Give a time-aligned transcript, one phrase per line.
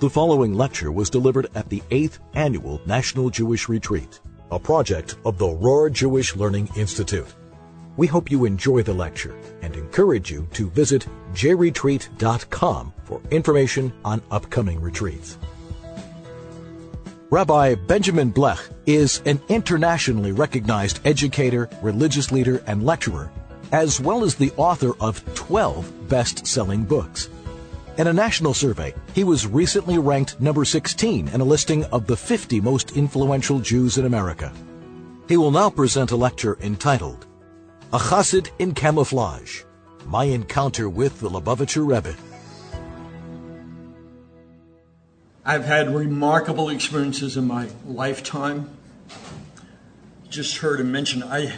[0.00, 4.20] The following lecture was delivered at the 8th Annual National Jewish Retreat,
[4.52, 7.34] a project of the Rohr Jewish Learning Institute.
[7.96, 14.22] We hope you enjoy the lecture and encourage you to visit jretreat.com for information on
[14.30, 15.36] upcoming retreats.
[17.30, 23.32] Rabbi Benjamin Blech is an internationally recognized educator, religious leader, and lecturer,
[23.72, 27.28] as well as the author of 12 best-selling books.
[27.98, 32.16] In a national survey, he was recently ranked number 16 in a listing of the
[32.16, 34.52] 50 most influential Jews in America.
[35.28, 37.26] He will now present a lecture entitled
[37.92, 39.64] A Chassid in Camouflage,
[40.06, 42.14] My Encounter with the Lubavitcher Rebbe.
[45.44, 48.70] I've had remarkable experiences in my lifetime.
[50.28, 51.52] Just heard him mention I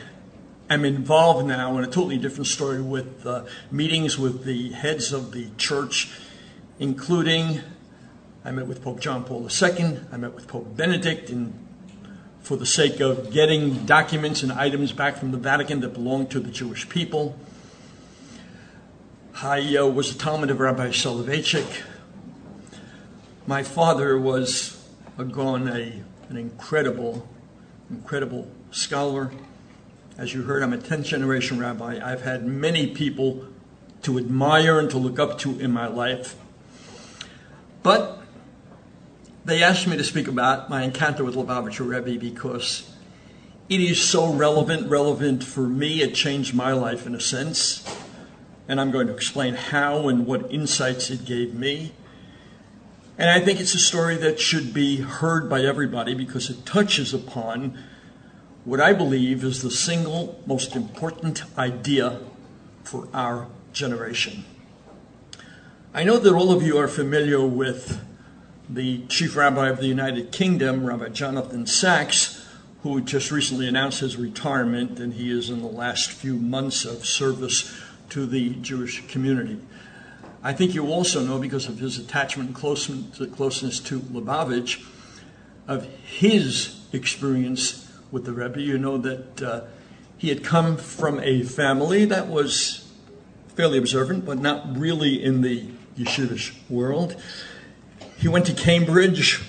[0.70, 5.33] am involved now in a totally different story with uh, meetings with the heads of
[5.33, 6.09] the church,
[6.80, 7.61] including
[8.43, 11.53] I met with Pope John Paul II, I met with Pope Benedict in,
[12.41, 16.41] for the sake of getting documents and items back from the Vatican that belong to
[16.41, 17.37] the Jewish people.
[19.42, 21.83] I uh, was a talmid of Rabbi Soloveitchik.
[23.47, 24.83] My father was
[25.19, 27.28] a gaon a, an incredible,
[27.91, 29.31] incredible scholar.
[30.17, 32.00] As you heard, I'm a 10th generation rabbi.
[32.03, 33.47] I've had many people
[34.03, 36.37] to admire and to look up to in my life.
[37.83, 38.23] But
[39.45, 42.95] they asked me to speak about my encounter with Lubavitcher Rebbe because
[43.69, 46.03] it is so relevant, relevant for me.
[46.03, 47.84] It changed my life in a sense.
[48.69, 51.92] And I'm going to explain how and what insights it gave me.
[53.17, 57.12] And I think it's a story that should be heard by everybody because it touches
[57.12, 57.78] upon
[58.65, 62.20] what I believe is the single most important idea
[62.84, 64.44] for our generation.
[65.92, 68.00] I know that all of you are familiar with
[68.69, 72.47] the Chief Rabbi of the United Kingdom, Rabbi Jonathan Sacks,
[72.84, 77.04] who just recently announced his retirement, and he is in the last few months of
[77.04, 77.76] service
[78.10, 79.59] to the Jewish community.
[80.44, 84.86] I think you also know, because of his attachment and closeness to Lubavitch,
[85.66, 88.60] of his experience with the Rebbe.
[88.60, 89.62] You know that uh,
[90.16, 92.88] he had come from a family that was
[93.56, 95.66] fairly observant, but not really in the
[96.00, 97.21] yeshivish world.
[98.16, 99.43] He went to Cambridge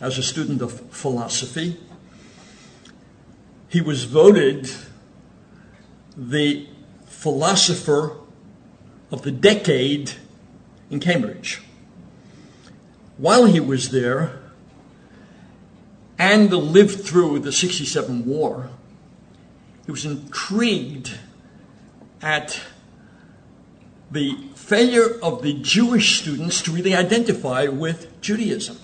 [0.00, 1.78] as a student of philosophy.
[3.68, 4.70] He was voted
[6.16, 6.66] the
[7.06, 8.16] philosopher
[9.10, 10.12] of the decade
[10.90, 11.62] in Cambridge.
[13.16, 14.40] While he was there
[16.18, 18.70] and lived through the 67 war,
[19.86, 21.12] he was intrigued
[22.22, 22.60] at
[24.10, 24.36] the
[24.70, 28.78] failure of the Jewish students to really identify with Judaism.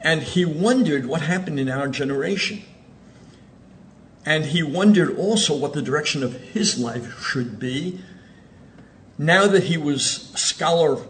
[0.00, 2.64] And he wondered what happened in our generation.
[4.24, 8.00] And he wondered also what the direction of his life should be
[9.16, 11.06] now that he was a scholar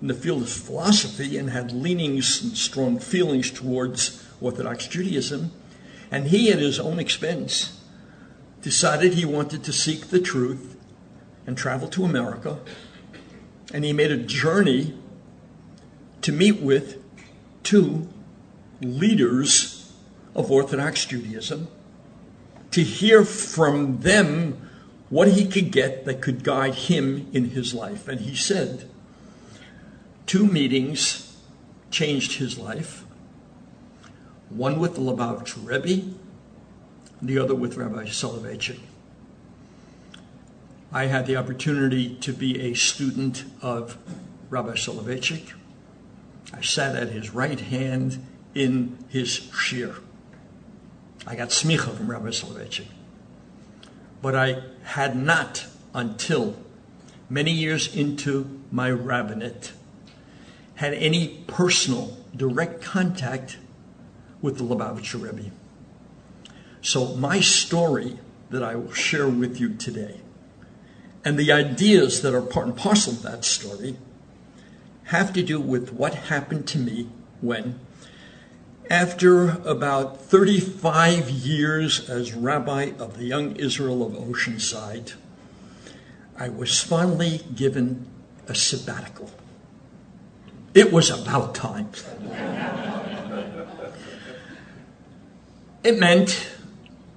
[0.00, 5.52] in the field of philosophy and had leanings and strong feelings towards Orthodox Judaism,
[6.10, 7.78] and he, at his own expense,
[8.62, 10.75] decided he wanted to seek the truth
[11.46, 12.58] and traveled to America.
[13.72, 14.96] And he made a journey
[16.22, 17.02] to meet with
[17.62, 18.08] two
[18.80, 19.92] leaders
[20.34, 21.68] of Orthodox Judaism
[22.70, 24.68] to hear from them
[25.08, 28.08] what he could get that could guide him in his life.
[28.08, 28.88] And he said,
[30.26, 31.36] two meetings
[31.90, 33.04] changed his life.
[34.48, 36.08] One with the Lubavitch Rebbe,
[37.22, 38.80] the other with Rabbi Soloveitchik.
[40.96, 43.98] I had the opportunity to be a student of
[44.48, 45.52] Rabbi Soloveitchik.
[46.54, 48.24] I sat at his right hand
[48.54, 49.98] in his shiur.
[51.26, 52.86] I got smicha from Rabbi Soloveitchik
[54.22, 56.56] but I had not until
[57.28, 59.72] many years into my rabbinate
[60.76, 63.58] had any personal, direct contact
[64.40, 65.50] with the Lubavitcher Rebbe.
[66.80, 68.18] So my story
[68.48, 70.22] that I will share with you today
[71.26, 73.96] and the ideas that are part and parcel of that story
[75.06, 77.08] have to do with what happened to me
[77.40, 77.80] when
[78.88, 85.14] after about 35 years as rabbi of the young Israel of Oceanside,
[86.38, 88.06] I was finally given
[88.46, 89.28] a sabbatical.
[90.74, 91.90] It was about time.
[95.82, 96.48] it meant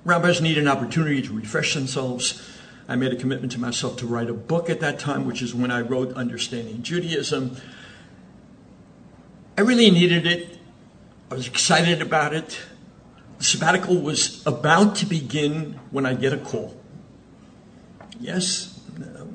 [0.04, 2.49] rabbis need an opportunity to refresh themselves.
[2.90, 5.54] I made a commitment to myself to write a book at that time, which is
[5.54, 7.56] when I wrote Understanding Judaism.
[9.56, 10.58] I really needed it.
[11.30, 12.60] I was excited about it.
[13.38, 16.82] The sabbatical was about to begin when I get a call.
[18.20, 18.82] Yes,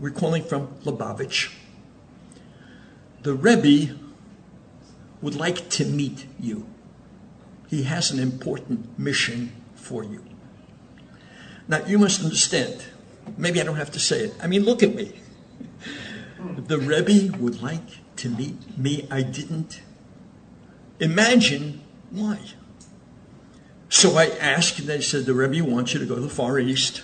[0.00, 1.54] we're calling from Lubavitch.
[3.22, 3.94] The Rebbe
[5.22, 6.66] would like to meet you.
[7.68, 10.24] He has an important mission for you.
[11.68, 12.84] Now, you must understand,
[13.36, 14.34] maybe I don't have to say it.
[14.42, 15.12] I mean, look at me.
[16.56, 19.06] The Rebbe would like to meet me.
[19.10, 19.80] I didn't
[21.00, 22.38] imagine why.
[23.88, 26.58] So I asked, and they said, the Rebbe wants you to go to the Far
[26.58, 27.02] East.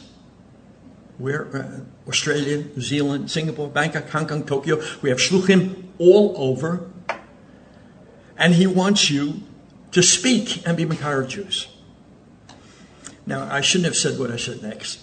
[1.19, 1.55] Where?
[1.57, 4.83] Uh, Australia, New Zealand, Singapore, Bangkok, Hong Kong, Tokyo.
[5.03, 6.91] We have shluchim all over.
[8.37, 9.43] And he wants you
[9.93, 11.69] to speak and be mekarev Jews.
[13.27, 15.01] Now, I shouldn't have said what I said next.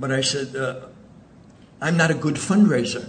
[0.00, 0.86] But I said, uh,
[1.80, 3.08] I'm not a good fundraiser.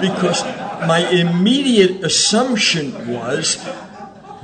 [0.00, 0.42] Because
[0.86, 3.64] my immediate assumption was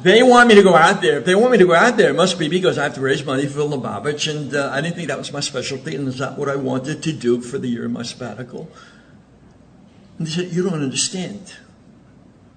[0.02, 1.18] they want me to go out there.
[1.18, 3.00] If they want me to go out there, it must be because I have to
[3.00, 6.18] raise money for Lubavitch, and uh, I didn't think that was my specialty, and it's
[6.18, 8.70] not what I wanted to do for the year of my sabbatical.
[10.18, 11.54] And they said, You don't understand.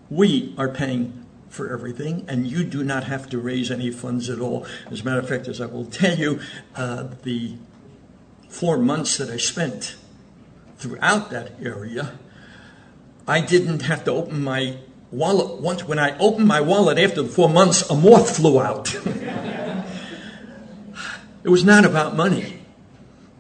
[0.10, 4.40] We are paying for everything, and you do not have to raise any funds at
[4.40, 4.68] all.
[4.92, 6.40] As a matter of fact, as I will tell you,
[6.76, 7.56] uh, the
[8.50, 9.96] four months that I spent
[10.78, 12.18] throughout that area,
[13.28, 14.78] I didn't have to open my
[15.12, 15.62] wallet.
[15.62, 18.96] Once, when I opened my wallet after the four months, a moth flew out.
[21.44, 22.62] it was not about money,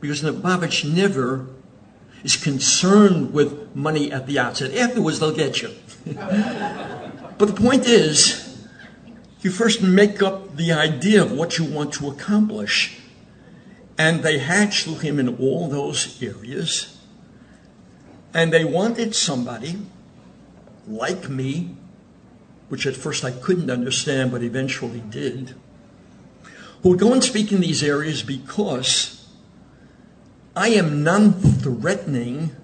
[0.01, 1.47] because Lubavitch never
[2.23, 4.75] is concerned with money at the outset.
[4.75, 5.71] Afterwards, they'll get you.
[7.37, 8.65] But the point is,
[9.41, 12.99] you first make up the idea of what you want to accomplish.
[13.97, 16.97] And they had shluchim in all those areas.
[18.33, 19.77] And they wanted somebody
[20.87, 21.75] like me,
[22.69, 25.55] which at first I couldn't understand, but eventually did,
[26.83, 29.27] who would go and speak in these areas because
[30.55, 32.55] I am non threatening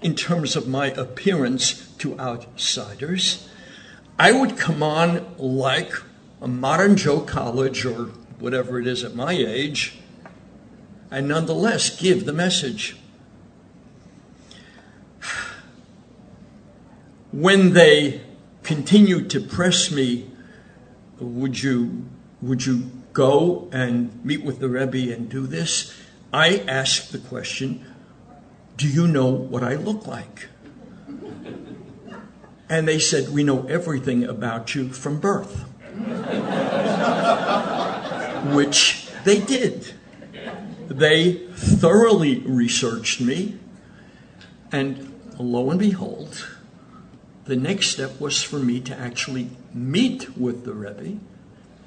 [0.00, 3.48] in terms of my appearance to outsiders.
[4.18, 5.92] I would come on like
[6.40, 9.98] a modern Joe College or whatever it is at my age,
[11.14, 12.96] and nonetheless give the message.
[17.30, 18.22] When they
[18.64, 20.28] continued to press me,
[21.20, 22.06] would you,
[22.42, 25.96] would you go and meet with the Rebbe and do this?
[26.32, 27.86] I asked the question,
[28.76, 30.48] do you know what I look like?
[32.68, 35.64] And they said, We know everything about you from birth.
[38.52, 39.94] Which they did.
[40.88, 43.58] They thoroughly researched me,
[44.70, 46.46] and lo and behold,
[47.46, 51.18] the next step was for me to actually meet with the Rebbe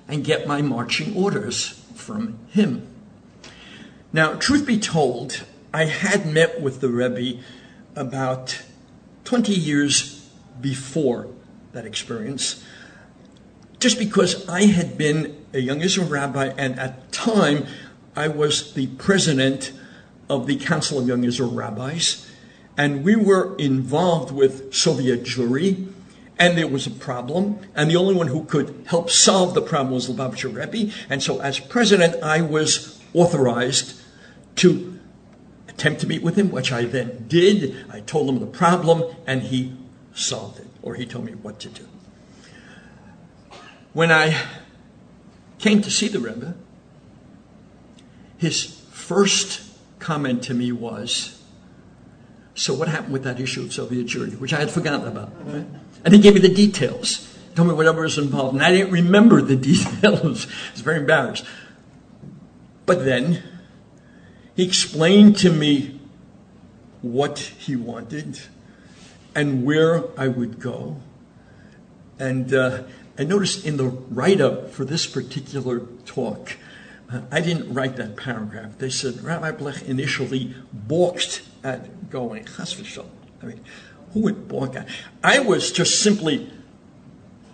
[0.07, 2.87] and get my marching orders from him.
[4.13, 7.41] Now, truth be told, I had met with the Rebbe
[7.95, 8.61] about
[9.25, 10.29] 20 years
[10.61, 11.27] before
[11.73, 12.63] that experience,
[13.79, 17.67] just because I had been a young Israel rabbi, and at the time
[18.17, 19.71] I was the president
[20.27, 22.27] of the Council of Young Israel Rabbis,
[22.75, 25.87] and we were involved with Soviet Jewry,
[26.39, 29.93] and there was a problem, and the only one who could help solve the problem
[29.93, 34.01] was Lubavitcher Rebbe, and so as president, I was authorized
[34.57, 34.99] to
[35.69, 37.85] attempt to meet with him, which I then did.
[37.87, 39.77] I told him the problem, and he
[40.15, 41.87] solved it, or he told me what to do.
[43.93, 44.43] When I
[45.59, 46.55] came to see the Rebbe,
[48.37, 49.61] his first
[49.99, 51.41] comment to me was,
[52.55, 55.31] So, what happened with that issue of Soviet Jewry, which I had forgotten about?
[55.45, 55.65] Right?
[56.03, 58.91] And he gave me the details, he told me whatever was involved, and I didn't
[58.91, 60.47] remember the details.
[60.47, 61.45] I was very embarrassed.
[62.85, 63.43] But then
[64.55, 65.99] he explained to me
[67.01, 68.41] what he wanted
[69.35, 70.97] and where I would go.
[72.17, 72.83] And uh,
[73.19, 76.57] I noticed in the write up for this particular talk,
[77.31, 78.77] I didn't write that paragraph.
[78.77, 82.47] They said Rabbi Blech initially balked at going.
[82.59, 83.61] I mean,
[84.13, 84.89] who would balk at?
[85.23, 86.51] I was just simply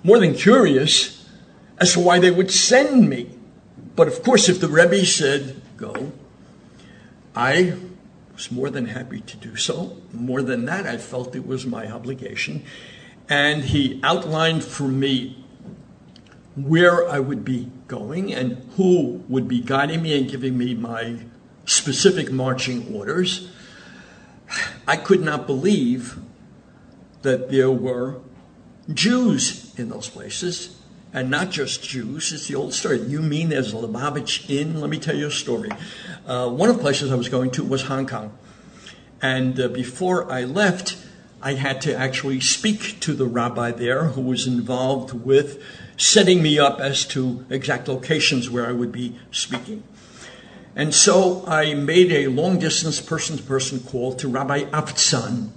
[0.03, 1.29] more than curious
[1.77, 3.29] as to why they would send me.
[3.95, 6.11] But of course, if the Rebbe said go,
[7.35, 7.75] I
[8.33, 9.97] was more than happy to do so.
[10.11, 12.63] More than that, I felt it was my obligation.
[13.29, 15.42] And he outlined for me
[16.55, 21.19] where I would be going and who would be guiding me and giving me my
[21.65, 23.49] specific marching orders.
[24.87, 26.17] I could not believe
[27.23, 28.19] that there were
[28.93, 30.77] Jews in those places,
[31.13, 32.33] and not just Jews.
[32.33, 32.99] It's the old story.
[33.01, 34.81] You mean there's a Lubavitch Inn?
[34.81, 35.69] Let me tell you a story.
[36.27, 38.37] Uh, one of the places I was going to was Hong Kong.
[39.21, 40.97] And uh, before I left,
[41.41, 45.63] I had to actually speak to the rabbi there who was involved with
[45.97, 49.83] setting me up as to exact locations where I would be speaking.
[50.75, 55.49] And so I made a long distance person to person call to Rabbi Avtzon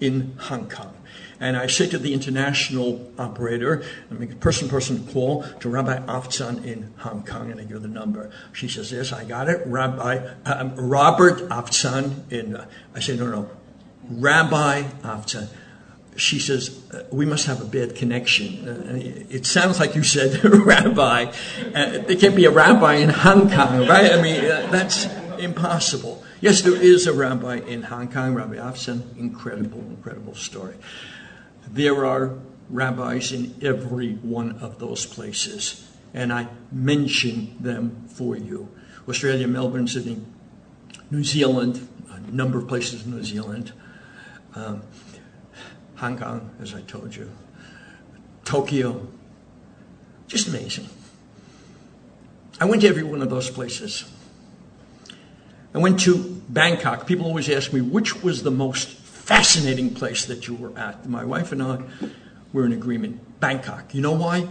[0.00, 0.96] in Hong Kong.
[1.38, 6.64] And I say to the international operator, I make a person-to-person call to Rabbi Avtzon
[6.64, 8.30] in Hong Kong, and I give the number.
[8.52, 9.60] She says, Yes, I got it.
[9.66, 13.50] Rabbi um, Robert Avtzon in, uh, I say, No, no,
[14.08, 15.48] Rabbi Avtzon
[16.16, 16.80] she says,
[17.10, 18.68] We must have a bad connection.
[18.68, 18.98] Uh,
[19.30, 21.32] it sounds like you said rabbi.
[21.74, 24.12] Uh, there can't be a rabbi in Hong Kong, right?
[24.12, 25.06] I mean, uh, that's
[25.38, 26.24] impossible.
[26.40, 29.16] Yes, there is a rabbi in Hong Kong, Rabbi Avtzon.
[29.18, 30.74] Incredible, incredible story.
[31.68, 32.38] There are
[32.70, 38.68] rabbis in every one of those places, and I mention them for you.
[39.08, 40.20] Australia, Melbourne, Sydney,
[41.10, 43.72] New Zealand, a number of places in New Zealand.
[44.54, 44.82] Um,
[45.96, 47.30] Hong Kong, as I told you,
[48.44, 49.06] Tokyo.
[50.28, 50.88] Just amazing.
[52.60, 54.04] I went to every one of those places.
[55.74, 57.06] I went to Bangkok.
[57.06, 61.08] People always ask me, which was the most fascinating place that you were at?
[61.08, 61.80] My wife and I
[62.52, 63.40] were in agreement.
[63.40, 63.94] Bangkok.
[63.94, 64.48] You know why?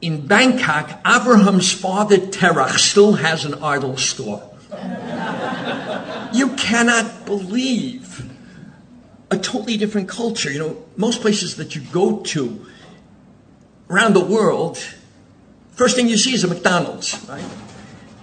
[0.00, 4.48] In Bangkok, Abraham's father Terach still has an idol store.
[6.32, 8.31] you cannot believe
[9.32, 10.52] a totally different culture.
[10.52, 12.66] You know, most places that you go to
[13.88, 14.76] around the world,
[15.72, 17.44] first thing you see is a McDonald's, right?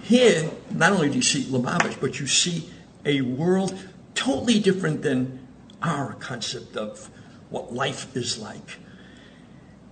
[0.02, 2.70] Here, not only do you see Lubavitch, but you see
[3.04, 3.76] a world
[4.14, 5.46] totally different than
[5.82, 7.10] our concept of
[7.48, 8.78] what life is like.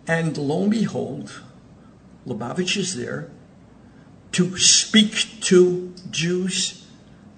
[0.06, 1.42] And lo and behold,
[2.26, 3.28] Lubavitch is there
[4.32, 6.86] to speak to Jews,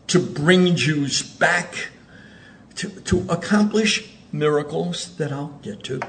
[0.09, 1.91] to bring Jews back
[2.81, 6.01] to, to accomplish miracles that I'll get to.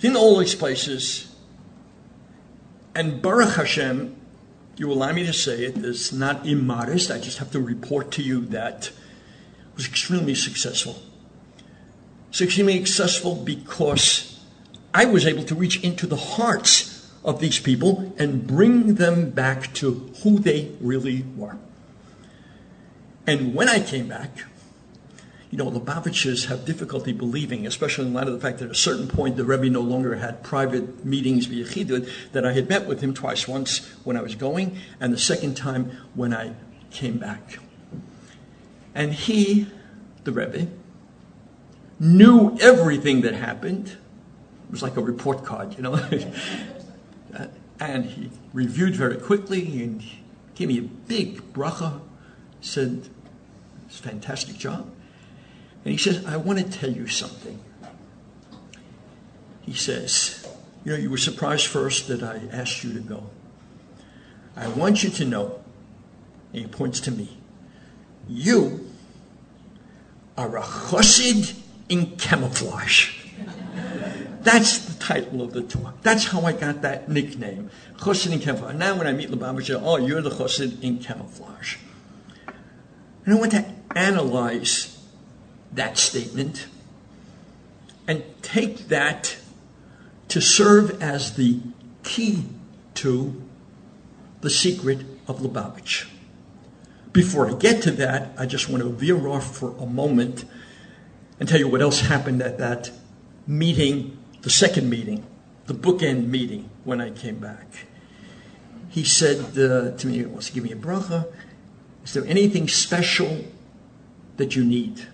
[0.00, 1.32] In all these places,
[2.92, 4.16] and Baruch Hashem,
[4.76, 7.12] you allow me to say it, it, is not immodest.
[7.12, 11.00] I just have to report to you that it was extremely successful.
[12.30, 14.44] It's extremely successful because
[14.92, 19.72] I was able to reach into the hearts of these people and bring them back
[19.74, 21.56] to who they really were.
[23.28, 24.30] And when I came back,
[25.52, 28.74] you know, Lubavitchers have difficulty believing, especially in light of the fact that at a
[28.74, 33.02] certain point the Rebbe no longer had private meetings yechidus, that I had met with
[33.02, 36.54] him twice, once when I was going, and the second time when I
[36.90, 37.58] came back.
[38.94, 39.66] And he,
[40.24, 40.68] the Rebbe,
[42.00, 43.88] knew everything that happened.
[43.88, 45.96] It was like a report card, you know.
[47.78, 50.02] and he reviewed very quickly and
[50.54, 52.00] gave me a big bracha,
[52.62, 53.10] said,
[53.86, 54.90] it's a fantastic job.
[55.84, 57.58] And he says, I want to tell you something.
[59.62, 60.46] He says,
[60.84, 63.30] You know, you were surprised first that I asked you to go.
[64.56, 65.62] I want you to know,
[66.52, 67.38] and he points to me,
[68.28, 68.90] you
[70.36, 71.58] are a chassid
[71.88, 73.18] in camouflage.
[74.42, 76.02] That's the title of the talk.
[76.02, 78.76] That's how I got that nickname, chassid in camouflage.
[78.76, 81.76] Now when I meet Lubavitcher, oh, you're the chassid in camouflage.
[83.24, 83.64] And I want to
[83.96, 84.91] analyze
[85.72, 86.66] that statement
[88.06, 89.36] and take that
[90.28, 91.60] to serve as the
[92.02, 92.44] key
[92.94, 93.42] to
[94.40, 96.08] the secret of Lubavitch.
[97.12, 100.44] Before I get to that, I just want to veer off for a moment
[101.38, 102.90] and tell you what else happened at that
[103.46, 105.26] meeting, the second meeting,
[105.66, 107.86] the bookend meeting when I came back.
[108.88, 111.26] He said uh, to me, he wants to give me a bracha.
[112.04, 113.44] Is there anything special
[114.36, 115.06] that you need?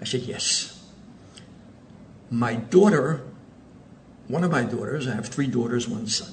[0.00, 0.74] I said, Yes.
[2.30, 3.22] My daughter,
[4.28, 6.32] one of my daughters, I have three daughters, one son.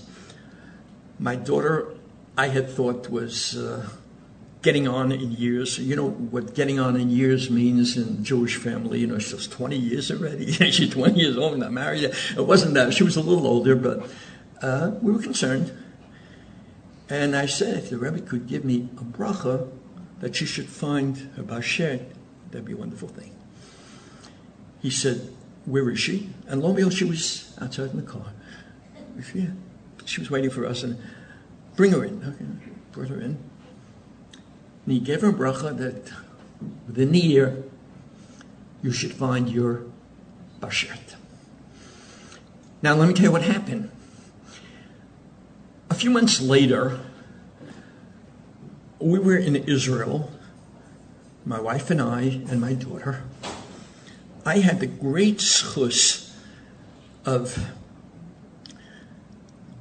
[1.19, 1.93] My daughter,
[2.37, 3.87] I had thought was uh,
[4.61, 5.79] getting on in years.
[5.79, 8.99] You know what getting on in years means in Jewish family.
[8.99, 10.51] You know, she's 20 years already.
[10.71, 12.03] she's 20 years old, not married.
[12.03, 12.93] It wasn't that.
[12.93, 14.09] She was a little older, but
[14.61, 15.71] uh, we were concerned.
[17.07, 19.69] And I said, if the Rebbe could give me a bracha
[20.19, 22.03] that she should find a bashert,
[22.51, 23.31] that'd be a wonderful thing
[24.81, 25.29] he said,
[25.65, 26.29] Where is she?
[26.47, 28.33] And lo and behold, she was outside in the car.
[29.31, 29.49] She,
[30.05, 30.97] she was waiting for us and
[31.75, 32.23] bring her in.
[32.23, 32.45] Okay,
[32.91, 33.37] brought her in.
[34.85, 36.11] And he gave her a bracha that
[36.87, 37.63] within the year
[38.81, 39.83] you should find your
[40.59, 41.15] Bashert.
[42.81, 43.89] Now, let me tell you what happened.
[45.89, 46.99] A few months later,
[48.99, 50.31] we were in Israel,
[51.45, 53.23] my wife and I, and my daughter.
[54.45, 56.31] I had the great zchus
[57.25, 57.71] of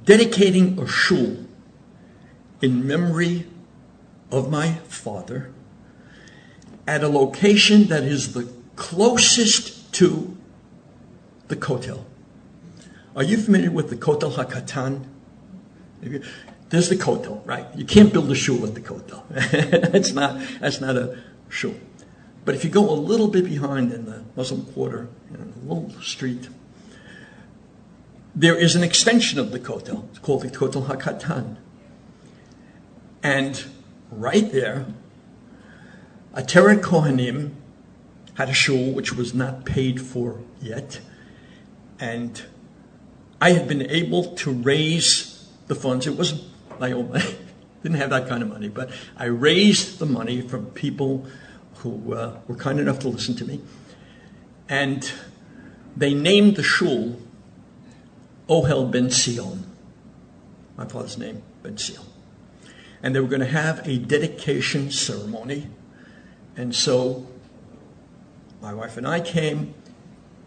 [0.05, 1.45] dedicating a shul
[2.61, 3.45] in memory
[4.31, 5.51] of my father
[6.87, 10.35] at a location that is the closest to
[11.47, 12.03] the Kotel.
[13.15, 15.05] Are you familiar with the Kotel HaKatan?
[16.69, 17.67] There's the Kotel, right?
[17.75, 19.23] You can't build a shul at the Kotel.
[19.91, 21.19] that's not that's not a
[21.49, 21.75] shul.
[22.45, 25.89] But if you go a little bit behind in the Muslim quarter, in a little
[26.01, 26.47] street,
[28.35, 30.07] there is an extension of the Kotel.
[30.09, 31.57] It's called the Kotel HaKatan.
[33.23, 33.65] And
[34.11, 34.85] right there,
[36.35, 37.53] Ateret Kohanim
[38.35, 40.99] had a shul which was not paid for yet.
[41.99, 42.43] And
[43.41, 46.05] I had been able to raise the funds.
[46.05, 46.43] It wasn't
[46.79, 47.35] my own money.
[47.83, 51.25] Didn't have that kind of money, but I raised the money from people
[51.85, 53.61] who uh, were kind enough to listen to me.
[54.67, 55.11] And
[55.95, 57.19] they named the shul
[58.49, 59.63] Ohel Ben Sion.
[60.75, 62.03] My father's name, Ben Sion.
[63.03, 65.67] And they were going to have a dedication ceremony.
[66.57, 67.27] And so
[68.61, 69.75] my wife and I came,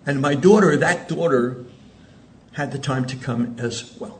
[0.04, 1.64] and my daughter, that daughter,
[2.52, 4.18] had the time to come as well.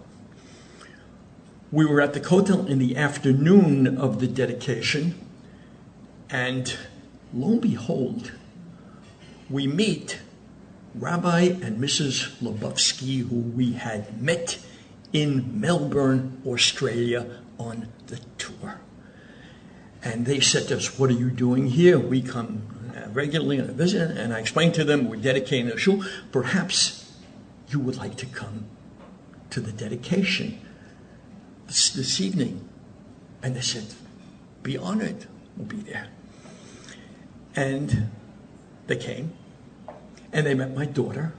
[1.73, 5.19] We were at the Kotel in the afternoon of the dedication,
[6.31, 6.77] and
[7.33, 8.33] lo and behold,
[9.51, 10.21] we meet
[10.95, 12.41] Rabbi and Mrs.
[12.41, 14.59] Lebowski, who we had met
[15.13, 18.81] in Melbourne, Australia on the tour.
[20.03, 21.99] And they said to us, What are you doing here?
[21.99, 22.63] We come
[22.97, 24.17] uh, regularly on a visit.
[24.17, 26.05] And I explained to them, We're dedicating a shul.
[26.33, 27.13] Perhaps
[27.69, 28.67] you would like to come
[29.51, 30.61] to the dedication
[31.67, 32.69] this, this evening.
[33.43, 33.95] And they said,
[34.63, 35.27] Be honored.
[35.57, 36.09] We'll be there.
[37.57, 38.11] And
[38.87, 39.33] they came
[40.33, 41.33] and they met my daughter.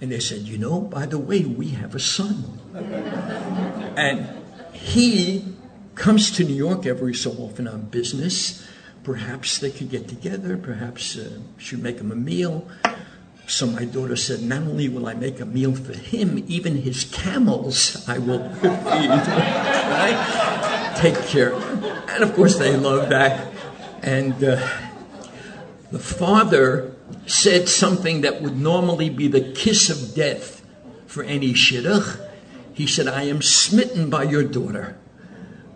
[0.00, 2.58] And they said, You know, by the way, we have a son.
[3.96, 4.28] and
[4.72, 5.54] he
[5.94, 8.66] comes to New York every so often on business.
[9.02, 10.56] Perhaps they could get together.
[10.56, 12.66] Perhaps uh, she'd make him a meal.
[13.46, 17.04] So my daughter said, Not only will I make a meal for him, even his
[17.04, 19.10] camels I will feed.
[19.10, 20.94] right?
[20.96, 21.54] Take care.
[21.54, 23.52] And of course, they love that.
[24.02, 24.66] And uh,
[25.94, 26.92] the father
[27.24, 30.60] said something that would normally be the kiss of death
[31.06, 32.20] for any shidduch.
[32.72, 34.98] He said, I am smitten by your daughter.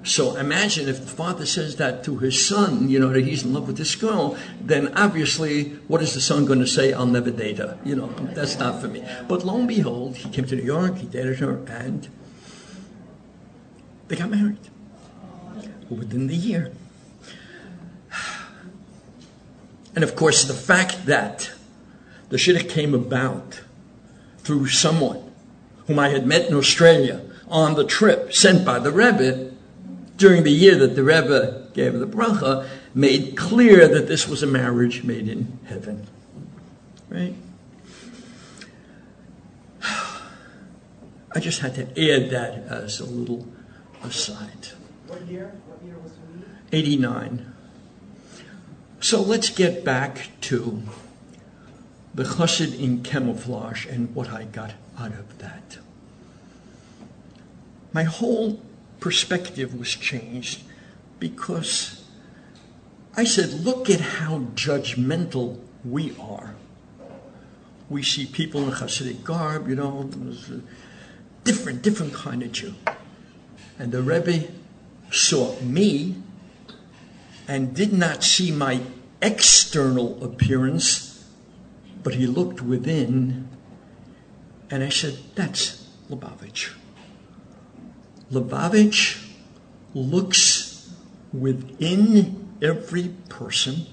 [0.03, 3.55] So imagine if the father says that to his son, you know, that he's in
[3.55, 6.93] love with this girl, then obviously, what is the son going to say?
[6.93, 7.79] I'll never date her.
[7.85, 9.05] You know, that's not for me.
[9.29, 12.09] But lo and behold, he came to New York, he dated her, and
[14.09, 14.59] they got married
[15.89, 16.73] within the year.
[19.99, 21.51] And of course, the fact that
[22.29, 23.63] the shidduch came about
[24.39, 25.21] through someone
[25.89, 29.51] whom I had met in Australia on the trip sent by the Rebbe
[30.17, 34.47] during the year that the Rebbe gave the bracha made clear that this was a
[34.47, 36.07] marriage made in heaven.
[37.09, 37.35] Right?
[39.83, 43.49] I just had to add that as a little
[44.05, 44.69] aside.
[45.09, 45.51] What year?
[45.67, 46.19] What year was it?
[46.73, 47.48] 89.
[49.01, 50.83] So let's get back to
[52.15, 55.79] the chassid in camouflage and what I got out of that.
[57.93, 58.61] My whole
[58.99, 60.63] perspective was changed
[61.21, 62.05] because
[63.17, 66.55] I said, look at how judgmental we are.
[67.89, 70.11] We see people in Hasidic garb, you know,
[71.45, 72.75] different, different kind of Jew.
[73.79, 74.49] And the Rebbe
[75.11, 76.17] saw me
[77.49, 78.83] and did not see my
[79.23, 81.25] external appearance,
[82.03, 83.49] but he looked within.
[84.71, 86.75] And I said, That's Lubavitch.
[88.31, 89.27] Lubavitch
[89.95, 90.93] looks
[91.33, 93.87] within every person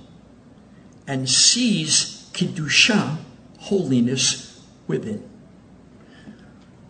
[1.07, 3.17] and sees Kedusha,
[3.59, 5.27] holiness, within.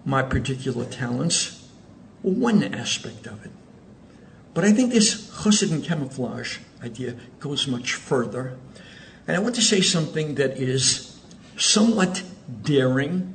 [0.04, 1.56] My particular talents
[2.25, 3.51] one aspect of it.
[4.55, 8.57] But I think this chassid and camouflage idea goes much further.
[9.27, 11.19] And I want to say something that is
[11.57, 12.23] somewhat
[12.63, 13.33] daring.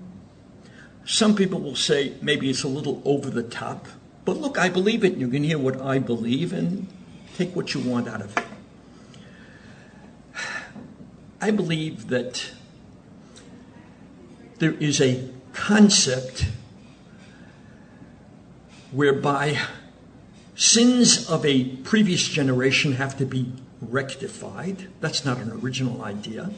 [1.05, 3.87] Some people will say maybe it's a little over the top.
[4.25, 5.19] But look, I believe it.
[5.19, 6.89] You can hear what I believe and
[7.37, 8.45] take what you want out of it.
[11.43, 12.51] I believe that
[14.59, 16.47] there is a concept
[18.91, 19.59] whereby
[20.61, 24.89] sins of a previous generation have to be rectified.
[25.01, 26.51] That's not an original idea.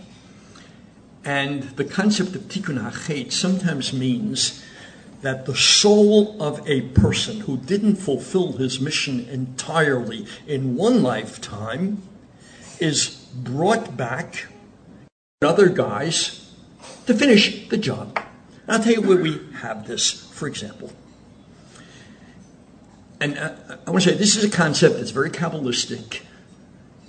[1.25, 4.61] And the concept of tikkun hachet sometimes means
[5.21, 12.03] that the soul of a person who didn't fulfill his mission entirely in one lifetime
[12.81, 14.49] is brought back
[15.41, 16.53] to other guys
[17.07, 18.19] to finish the job.
[18.67, 20.93] And I'll tell you where we have this, for example.
[23.23, 23.55] And uh,
[23.87, 26.23] I want to say this is a concept that's very Kabbalistic.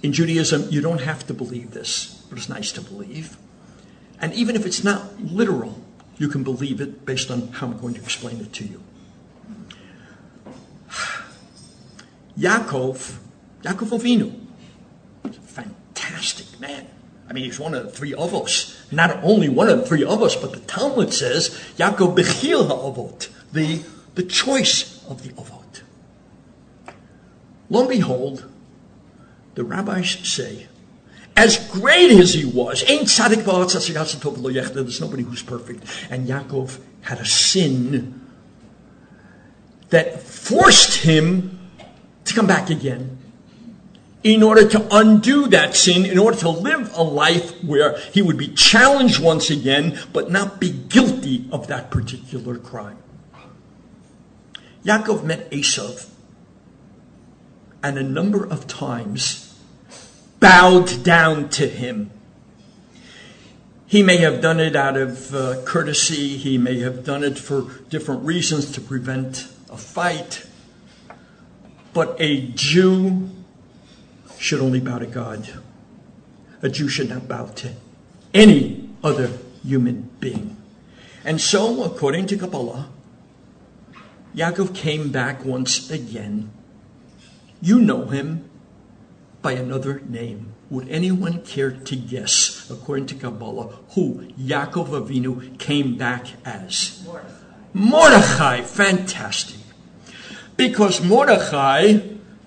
[0.04, 3.36] In Judaism, you don't have to believe this, but it's nice to believe.
[4.22, 5.82] And even if it's not literal,
[6.20, 8.84] you can believe it based on how I'm going to explain it to you.
[12.38, 13.18] Yaakov,
[13.64, 14.40] Yaakov Avinu,
[15.48, 16.86] fantastic man.
[17.28, 18.80] I mean, he's one of the three of us.
[18.92, 23.30] Not only one of the three of us, but the Talmud says, Yaakov Bechir ha'avot,
[23.52, 23.82] the,
[24.14, 25.63] the choice of the avot.
[27.70, 28.50] Lo and behold,
[29.56, 30.68] the rabbis say,
[31.36, 35.84] as great as he was, there's nobody who's perfect.
[36.12, 38.22] And Yaakov had a sin
[39.90, 41.60] that forced him
[42.26, 43.18] to come back again
[44.24, 48.38] in order to undo that sin, in order to live a life where he would
[48.38, 52.98] be challenged once again, but not be guilty of that particular crime.
[54.86, 56.10] Yaakov met Esav,
[57.84, 59.54] and a number of times
[60.40, 62.10] bowed down to him.
[63.86, 67.70] He may have done it out of uh, courtesy, he may have done it for
[67.90, 70.48] different reasons to prevent a fight,
[71.94, 73.30] but a Jew
[74.40, 75.48] should only bow to God.
[76.62, 77.74] A Jew should not bow to
[78.34, 79.30] any other
[79.64, 80.58] human being.
[81.24, 82.90] And so, according to Kabbalah,
[84.36, 86.52] Yaakov came back once again.
[87.64, 88.50] You know him
[89.42, 90.54] by another name.
[90.70, 97.02] Would anyone care to guess, according to Kabbalah, who Yaakov Avinu came back as?
[97.06, 97.30] Mordechai.
[97.74, 99.62] Mordechai, fantastic.
[100.58, 102.00] Because Mordechai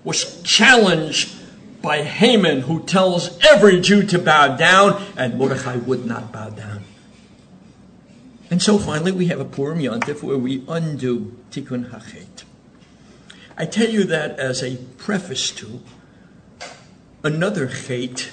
[0.03, 1.33] was challenged
[1.81, 6.83] by Haman, who tells every Jew to bow down, and Mordechai would not bow down.
[8.51, 12.43] And so finally, we have a Purim Yontif where we undo Tikkun Hachet.
[13.57, 15.81] I tell you that as a preface to
[17.23, 18.29] another Chet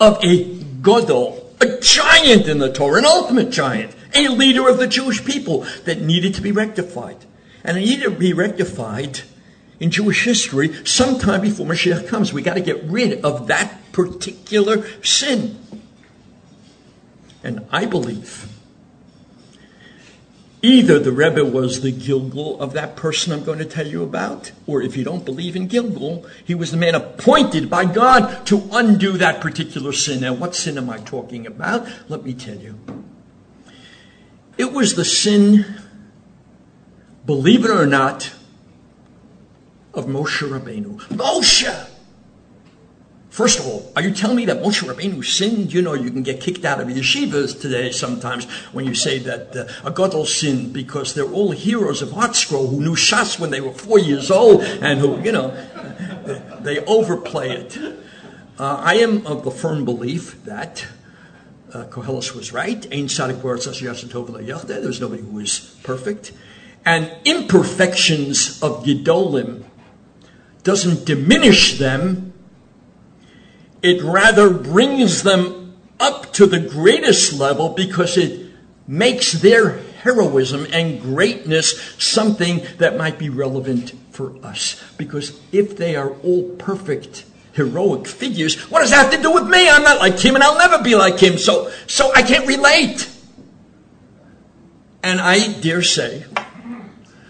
[0.00, 4.86] of a Godol, a giant in the Torah, an ultimate giant, a leader of the
[4.86, 7.18] Jewish people that needed to be rectified.
[7.62, 9.20] And it needed to be rectified
[9.78, 12.32] in Jewish history sometime before Mashiach comes.
[12.32, 15.58] We got to get rid of that particular sin.
[17.42, 18.53] And I believe
[20.64, 24.52] either the Rebbe was the Gilgul of that person I'm going to tell you about,
[24.66, 28.66] or if you don't believe in Gilgul, he was the man appointed by God to
[28.72, 30.22] undo that particular sin.
[30.22, 31.86] Now, what sin am I talking about?
[32.08, 32.78] Let me tell you.
[34.56, 35.66] It was the sin,
[37.26, 38.32] believe it or not,
[39.92, 40.98] of Moshe Rabbeinu.
[41.08, 41.90] Moshe!
[43.34, 45.72] First of all, are you telling me that Moshe Rabbeinu sinned?
[45.72, 49.56] You know, you can get kicked out of yeshivas today sometimes when you say that
[49.56, 53.60] uh, a gadol sinned because they're all heroes of ArtScroll who knew Shas when they
[53.60, 55.48] were four years old and who, you know,
[56.60, 57.76] they overplay it.
[58.56, 60.86] Uh, I am of the firm belief that
[61.72, 62.86] uh, Koheles was right.
[62.92, 66.30] Ein sadik There's nobody who is perfect.
[66.86, 69.64] And imperfections of Gedolim
[70.62, 72.32] doesn't diminish them,
[73.84, 78.50] it rather brings them up to the greatest level because it
[78.88, 84.82] makes their heroism and greatness something that might be relevant for us.
[84.96, 89.46] Because if they are all perfect, heroic figures, what does that have to do with
[89.46, 89.68] me?
[89.68, 93.10] I'm not like him and I'll never be like him, so, so I can't relate.
[95.02, 96.24] And I dare say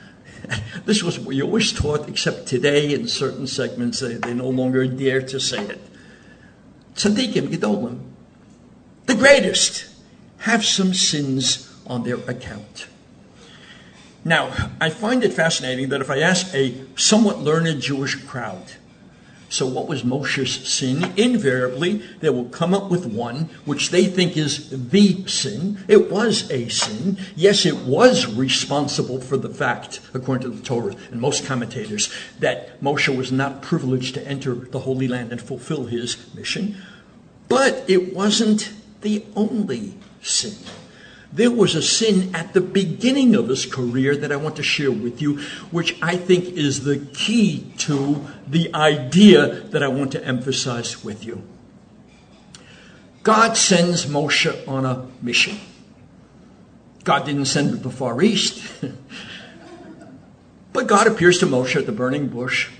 [0.84, 4.86] this was what we always taught, except today in certain segments they, they no longer
[4.86, 5.80] dare to say it.
[6.94, 8.00] Tzaddikim Gedolim,
[9.06, 9.86] the greatest,
[10.38, 12.86] have some sins on their account.
[14.24, 18.72] Now, I find it fascinating that if I ask a somewhat learned Jewish crowd,
[19.54, 21.12] so, what was Moshe's sin?
[21.16, 25.78] Invariably, they will come up with one which they think is the sin.
[25.86, 27.18] It was a sin.
[27.36, 32.82] Yes, it was responsible for the fact, according to the Torah and most commentators, that
[32.82, 36.76] Moshe was not privileged to enter the Holy Land and fulfill his mission.
[37.48, 40.56] But it wasn't the only sin.
[41.34, 44.92] There was a sin at the beginning of his career that I want to share
[44.92, 45.40] with you,
[45.72, 51.24] which I think is the key to the idea that I want to emphasize with
[51.24, 51.42] you.
[53.24, 55.58] God sends Moshe on a mission.
[57.02, 58.62] God didn't send him to the Far East.
[60.72, 62.70] but God appears to Moshe at the burning bush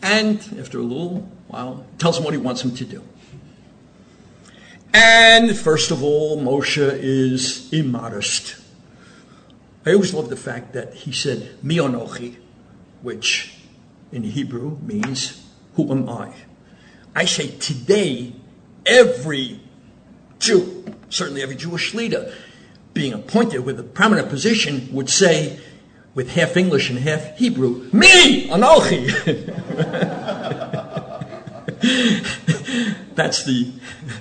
[0.00, 3.02] and, after a little while, tells him what he wants him to do.
[4.98, 8.56] And first of all, Moshe is immodest.
[9.84, 12.36] I always love the fact that he said, Mionochi,
[13.02, 13.58] which
[14.10, 16.32] in Hebrew means, Who am I?
[17.14, 18.32] I say today,
[18.86, 19.60] every
[20.38, 22.32] Jew, certainly every Jewish leader,
[22.94, 25.60] being appointed with a prominent position, would say,
[26.14, 29.12] with half English and half Hebrew, Me, Anochi.
[33.16, 33.72] That's the,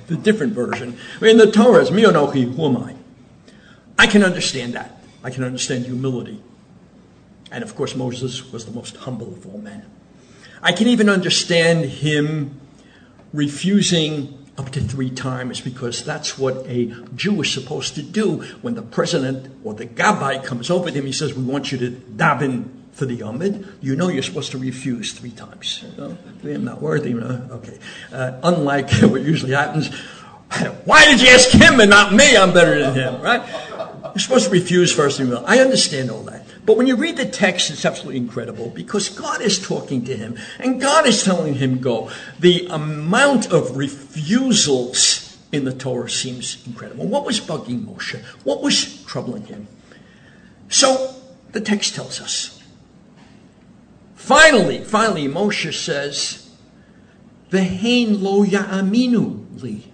[0.08, 0.98] the different version.
[1.22, 2.96] In the Torah, it's Mionochi, who am I?
[4.00, 5.04] I can understand that.
[5.24, 6.42] I can understand humility.
[7.52, 9.86] And of course, Moses was the most humble of all men.
[10.62, 12.60] I can even understand him
[13.34, 18.76] refusing up to three times because that's what a Jew is supposed to do when
[18.76, 21.06] the president or the gabbai comes over to him.
[21.06, 23.68] He says, We want you to daven for the amud.
[23.82, 25.84] You know you're supposed to refuse three times.
[26.00, 27.14] I'm not worthy.
[27.14, 27.78] Okay.
[28.12, 29.94] Uh, unlike what usually happens,
[30.86, 32.36] why did you ask him and not me?
[32.36, 33.44] I'm better than him, right?
[34.16, 35.20] You're supposed to refuse first.
[35.20, 36.46] I understand all that.
[36.66, 40.38] But when you read the text, it's absolutely incredible because God is talking to him
[40.58, 42.10] and God is telling him go.
[42.40, 47.08] The amount of refusals in the Torah seems incredible.
[47.08, 48.24] What was bugging Moshe?
[48.44, 49.68] What was troubling him?
[50.70, 51.14] So
[51.52, 52.55] the text tells us.
[54.26, 56.50] Finally, finally, Moshe says,
[57.52, 59.94] Vehain lo ya'aminu li.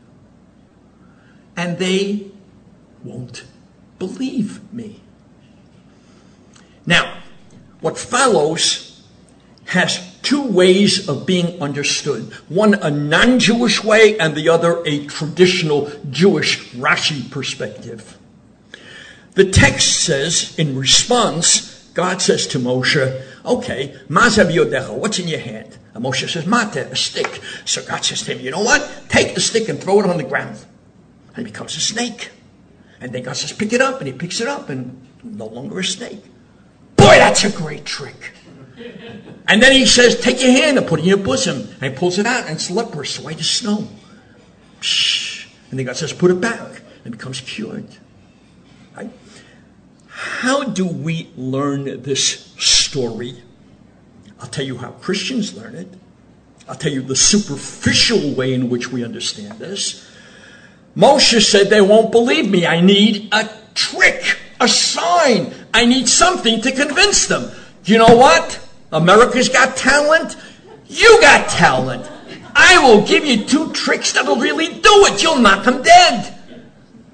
[1.58, 2.32] And they
[3.04, 3.44] won't
[4.00, 5.02] believe me.
[6.86, 7.17] Now,
[7.82, 9.04] what follows
[9.65, 12.32] has two ways of being understood.
[12.48, 18.17] One a non-Jewish way and the other a traditional Jewish Rashi perspective.
[19.34, 25.39] The text says, in response, God says to Moshe, okay, mazav yodecha, what's in your
[25.39, 25.77] hand?
[25.93, 27.41] And Moshe says, mate, a stick.
[27.65, 29.06] So God says to him, you know what?
[29.10, 30.65] Take the stick and throw it on the ground.
[31.36, 32.32] And it becomes a snake.
[32.99, 35.80] And then God says, pick it up, and he picks it up, and no longer
[35.80, 36.23] a snake.
[36.95, 38.34] Boy, that's a great trick.
[39.47, 41.67] And then he says, Take your hand and put it in your bosom.
[41.82, 43.88] And he pulls it out, and it's leprous, white as snow.
[45.69, 46.82] And then God says, Put it back.
[47.04, 47.88] And it becomes cured.
[48.95, 49.12] Right?
[50.08, 52.51] How do we learn this
[52.91, 53.41] story?
[54.41, 55.88] I'll tell you how Christians learn it.
[56.67, 60.10] I'll tell you the superficial way in which we understand this.
[60.95, 62.67] Moshe said, They won't believe me.
[62.67, 65.54] I need a trick, a sign.
[65.73, 67.49] I need something to convince them.
[67.86, 68.60] You know what?
[68.91, 70.36] America's got talent.
[70.88, 72.10] You got talent.
[72.54, 75.23] I will give you two tricks that'll really do it.
[75.23, 76.38] You'll knock them dead.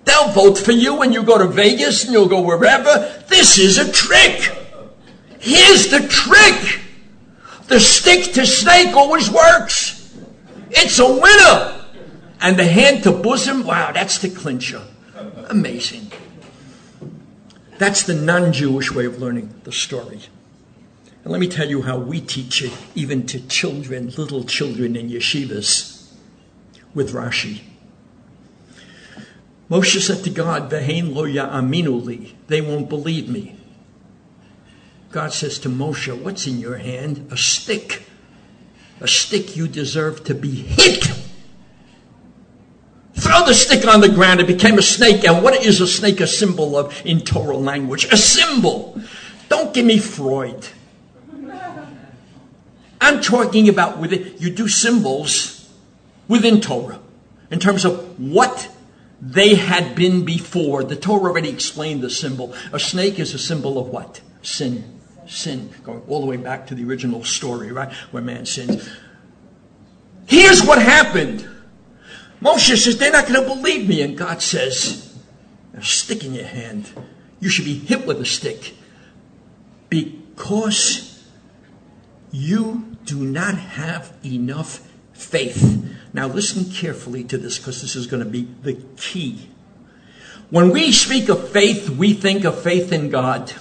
[0.06, 3.24] They'll vote for you when you go to Vegas and you'll go wherever.
[3.28, 4.67] This is a trick.
[5.48, 6.82] Here's the trick.
[7.68, 10.14] The stick to snake always works.
[10.70, 11.86] It's a winner.
[12.42, 14.82] And the hand to bosom, wow, that's the clincher.
[15.50, 16.12] Amazing.
[17.78, 20.20] That's the non Jewish way of learning the story.
[21.24, 25.10] And let me tell you how we teach it, even to children, little children in
[25.10, 26.12] yeshivas,
[26.94, 27.62] with Rashi.
[29.70, 33.58] Moshe said to God, Vehain lo ya'aminu They won't believe me.
[35.18, 37.30] God says to Moshe, What's in your hand?
[37.32, 38.04] A stick.
[39.02, 41.10] A stick you deserve to be hit
[43.16, 44.42] Throw the stick on the ground.
[44.42, 45.28] It became a snake.
[45.28, 48.06] And what is a snake a symbol of in Torah language?
[48.12, 49.02] A symbol.
[49.50, 50.68] Don't give me Freud.
[53.02, 55.68] I'm talking about within, you do symbols
[56.28, 57.00] within Torah
[57.50, 58.70] in terms of what
[59.20, 60.84] they had been before.
[60.84, 62.54] The Torah already explained the symbol.
[62.72, 64.22] A snake is a symbol of what?
[64.44, 64.97] Sin.
[65.28, 65.70] Sin.
[65.84, 67.92] Going all the way back to the original story, right?
[68.12, 68.90] Where man sins.
[70.26, 71.48] Here's what happened.
[72.42, 74.02] Moshe says, they're not going to believe me.
[74.02, 75.18] And God says,
[75.74, 76.90] a stick in your hand.
[77.40, 78.74] You should be hit with a stick
[79.90, 81.26] because
[82.32, 85.96] you do not have enough faith.
[86.14, 89.50] Now, listen carefully to this because this is going to be the key.
[90.50, 93.54] When we speak of faith, we think of faith in God.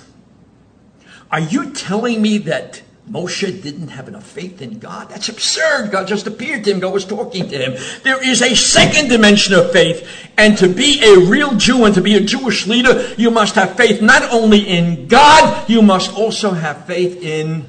[1.30, 5.08] Are you telling me that Moshe didn't have enough faith in God.
[5.08, 5.92] That's absurd.
[5.92, 6.80] God just appeared to him.
[6.80, 8.00] God was talking to him.
[8.02, 10.08] There is a second dimension of faith.
[10.36, 13.76] And to be a real Jew and to be a Jewish leader, you must have
[13.76, 17.66] faith not only in God, you must also have faith in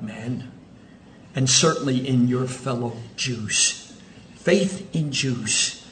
[0.00, 0.50] men.
[1.36, 3.96] And certainly in your fellow Jews.
[4.34, 5.86] Faith in Jews.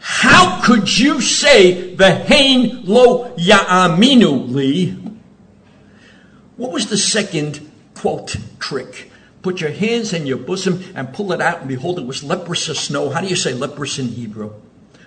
[0.00, 5.07] How could you say Vehain lo ya'aminu li
[6.58, 9.10] what was the second quote trick?
[9.40, 12.66] Put your hands in your bosom and pull it out, and behold, it was leprous
[12.66, 13.08] snow.
[13.08, 14.52] How do you say leprous in Hebrew?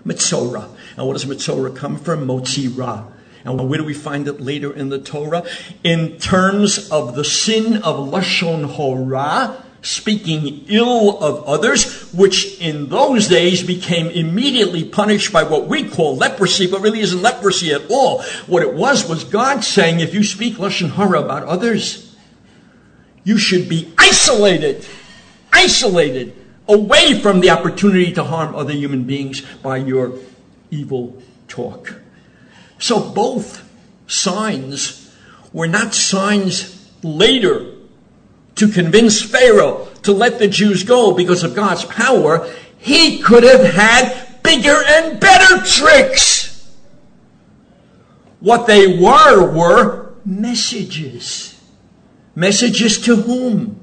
[0.06, 0.70] Mitzorah.
[0.98, 2.26] And what does Mitzorah come from?
[2.26, 3.12] Motzirah.
[3.44, 5.46] And where do we find it later in the Torah?
[5.84, 13.28] In terms of the sin of Lashon Horah, speaking ill of others, which in those
[13.28, 18.22] days became immediately punished by what we call leprosy, but really isn't leprosy at all.
[18.46, 22.16] What it was was God saying, if you speak Lashon Hara about others,
[23.24, 24.86] you should be isolated,
[25.52, 26.36] isolated,
[26.68, 30.14] away from the opportunity to harm other human beings by your
[30.70, 31.96] evil talk.
[32.78, 33.68] So both
[34.08, 35.14] signs
[35.54, 37.71] were not signs later
[38.62, 42.48] to convince Pharaoh to let the Jews go because of God's power,
[42.78, 46.72] he could have had bigger and better tricks.
[48.40, 51.60] What they were were messages.
[52.36, 53.80] Messages to whom?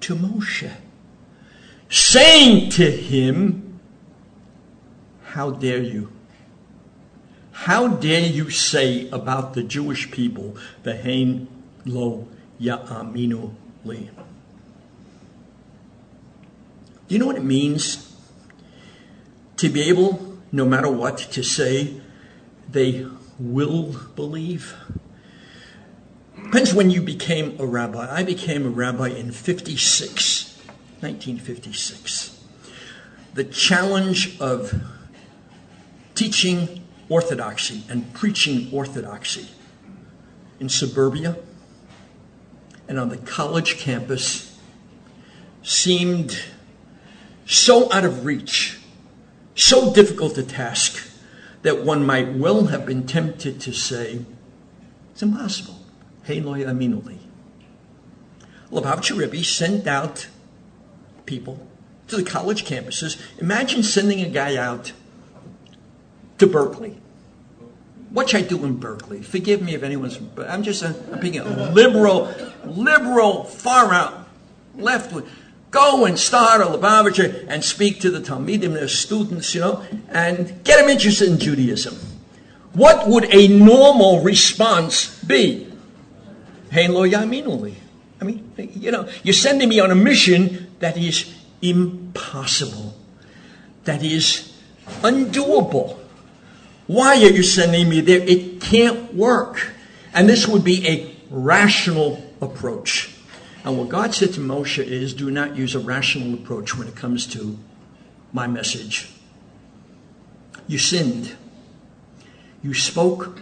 [0.00, 0.70] To Moshe.
[1.88, 3.80] Saying to him,
[5.22, 6.12] How dare you?
[7.52, 11.46] How dare you say about the Jewish people, Vehain
[11.86, 12.28] Lo
[12.60, 13.54] Ya'aminu.
[13.84, 14.08] Do
[17.08, 18.14] you know what it means
[19.56, 22.00] to be able, no matter what, to say
[22.70, 23.06] they
[23.38, 24.74] will believe?
[26.36, 28.08] Depends when you became a rabbi.
[28.10, 30.56] I became a rabbi in 56,
[31.00, 32.44] 1956.
[33.34, 34.74] The challenge of
[36.14, 39.48] teaching orthodoxy and preaching orthodoxy
[40.58, 41.36] in suburbia
[42.90, 44.58] and on the college campus
[45.62, 46.42] seemed
[47.46, 48.80] so out of reach,
[49.54, 51.08] so difficult a task,
[51.62, 54.24] that one might well have been tempted to say,
[55.12, 55.78] it's impossible.
[56.28, 57.18] Lo aminuli.
[58.72, 60.26] Lubavitcher Rebbe sent out
[61.26, 61.64] people
[62.08, 63.20] to the college campuses.
[63.38, 64.92] Imagine sending a guy out
[66.38, 66.99] to Berkeley
[68.10, 69.22] what should I do in Berkeley?
[69.22, 72.32] Forgive me if anyone's, I'm just a, I'm being a liberal,
[72.64, 74.28] liberal, far out,
[74.76, 75.26] left wing.
[75.70, 80.64] Go and start a Lubavitcher and speak to the Talmidim, their students, you know, and
[80.64, 81.94] get them interested in Judaism.
[82.72, 85.72] What would a normal response be?
[86.70, 87.74] Hey, lo yaminuli.
[88.20, 92.96] I mean, you know, you're sending me on a mission that is impossible,
[93.84, 94.52] that is
[95.02, 95.99] undoable.
[96.90, 98.18] Why are you sending me there?
[98.18, 99.74] It can't work.
[100.12, 103.14] And this would be a rational approach.
[103.62, 106.96] And what God said to Moshe is do not use a rational approach when it
[106.96, 107.56] comes to
[108.32, 109.08] my message.
[110.66, 111.36] You sinned.
[112.60, 113.38] You spoke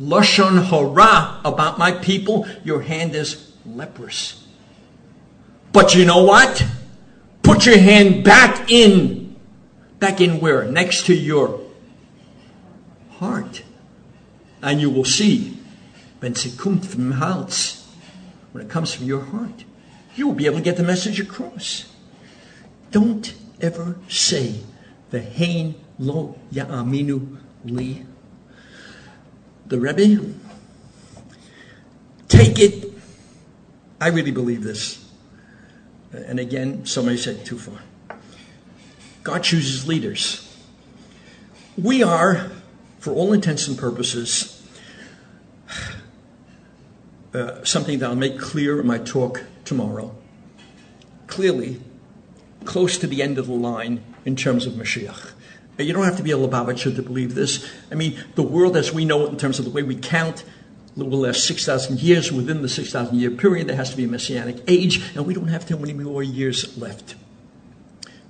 [0.00, 2.46] Lashon Hara about my people.
[2.62, 4.46] Your hand is leprous.
[5.72, 6.64] But you know what?
[7.42, 9.34] Put your hand back in.
[9.98, 10.62] Back in where?
[10.66, 11.63] Next to your
[13.24, 13.62] heart.
[14.62, 15.58] And you will see,
[16.20, 17.86] when it comes from hearts,
[18.52, 19.64] when it comes from your heart,
[20.14, 21.92] you will be able to get the message across.
[22.90, 24.60] Don't ever say
[25.10, 28.06] Vehain lo ya'aminu li.
[29.66, 30.34] The Rebbe,
[32.28, 32.92] take it.
[34.00, 35.04] I really believe this.
[36.12, 37.80] And again, somebody said too far.
[39.22, 40.40] God chooses leaders.
[41.76, 42.50] We are
[43.04, 44.66] for all intents and purposes,
[47.34, 50.16] uh, something that I'll make clear in my talk tomorrow.
[51.26, 51.82] Clearly,
[52.64, 55.32] close to the end of the line in terms of Mashiach.
[55.76, 57.70] You don't have to be a Lubavitcher to believe this.
[57.92, 60.42] I mean, the world as we know it in terms of the way we count
[60.96, 62.32] will last 6,000 years.
[62.32, 65.48] Within the 6,000 year period, there has to be a messianic age, and we don't
[65.48, 67.16] have too many more years left.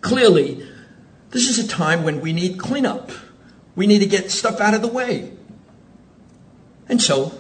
[0.01, 0.67] Clearly,
[1.31, 3.13] this is a time when we need cleanup.
[3.75, 5.33] We need to get stuff out of the way.
[6.89, 7.33] And so,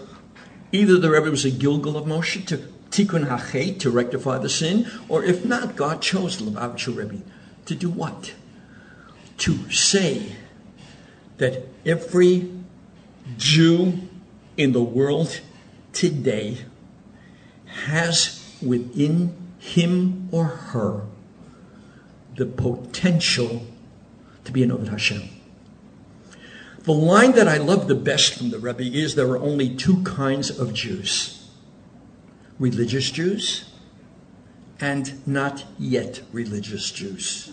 [0.72, 2.59] either the Rebbe was a Gilgul of Moshe to
[2.91, 7.22] tikkun hachet, to rectify the sin, or if not, God chose the Lubavitcher Rebbe
[7.66, 8.35] to do what?
[9.39, 10.37] To say
[11.39, 12.51] that every
[13.37, 14.01] Jew
[14.57, 15.41] in the world
[15.93, 16.59] today
[17.87, 21.03] has within him or her
[22.37, 23.66] the potential
[24.45, 25.28] to be an Oved Hashem.
[26.85, 30.03] The line that I love the best from the Rebbe is there are only two
[30.05, 31.41] kinds of Jews
[32.59, 33.64] religious Jews
[34.80, 37.53] and not yet religious Jews.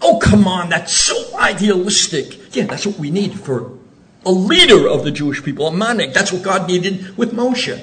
[0.00, 2.54] Oh, come on, that's so idealistic.
[2.54, 3.76] Yeah, that's what we need for
[4.24, 6.12] a leader of the Jewish people, a manik.
[6.12, 7.82] That's what God needed with Moshe.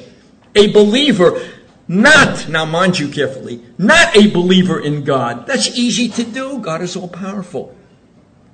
[0.55, 1.41] A believer,
[1.87, 5.47] not, now mind you carefully, not a believer in God.
[5.47, 6.59] That's easy to do.
[6.59, 7.75] God is all powerful.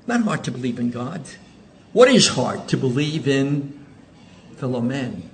[0.10, 1.22] Not hard to believe in God.
[1.94, 2.68] What is hard?
[2.70, 3.86] To believe in
[4.56, 5.30] fellow men,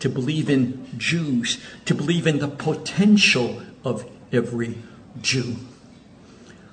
[0.00, 4.76] to believe in Jews, to believe in the potential of every
[5.22, 5.56] Jew.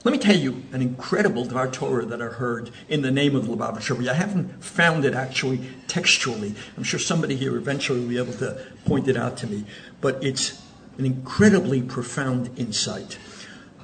[0.03, 3.47] Let me tell you an incredible Dvar Torah that I heard in the name of
[3.47, 4.11] the Lubavitch Rebbe.
[4.11, 6.53] I haven't found it actually textually.
[6.75, 9.63] I'm sure somebody here eventually will be able to point it out to me.
[10.01, 10.61] But it's
[10.97, 13.17] an incredibly profound insight.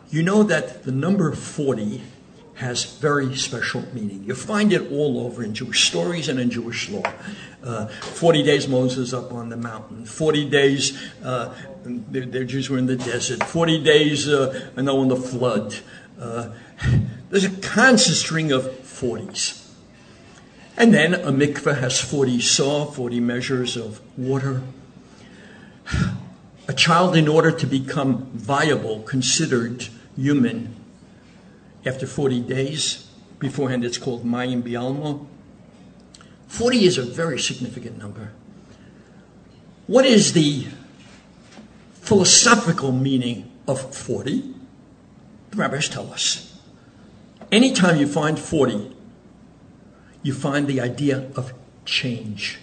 [0.09, 2.01] You know that the number 40
[2.55, 4.23] has very special meaning.
[4.23, 7.03] You find it all over in Jewish stories and in Jewish law.
[7.63, 12.85] Uh, 40 days Moses up on the mountain, 40 days uh, the, Jews were in
[12.85, 15.75] the desert, 40 days uh, I know in the flood.
[16.19, 16.49] Uh,
[17.29, 19.61] there's a constant string of 40s.
[20.75, 24.61] And then a mikveh has 40 saw, 40 measures of water.
[26.67, 30.75] A child, in order to become viable, considered human,
[31.85, 33.07] after 40 days.
[33.39, 35.25] Beforehand, it's called Mayim Bialmo.
[36.47, 38.31] 40 is a very significant number.
[39.87, 40.67] What is the
[41.93, 44.53] philosophical meaning of 40?
[45.51, 46.57] The rabbis tell us.
[47.51, 48.95] Anytime you find 40,
[50.21, 51.53] you find the idea of
[51.85, 52.59] change.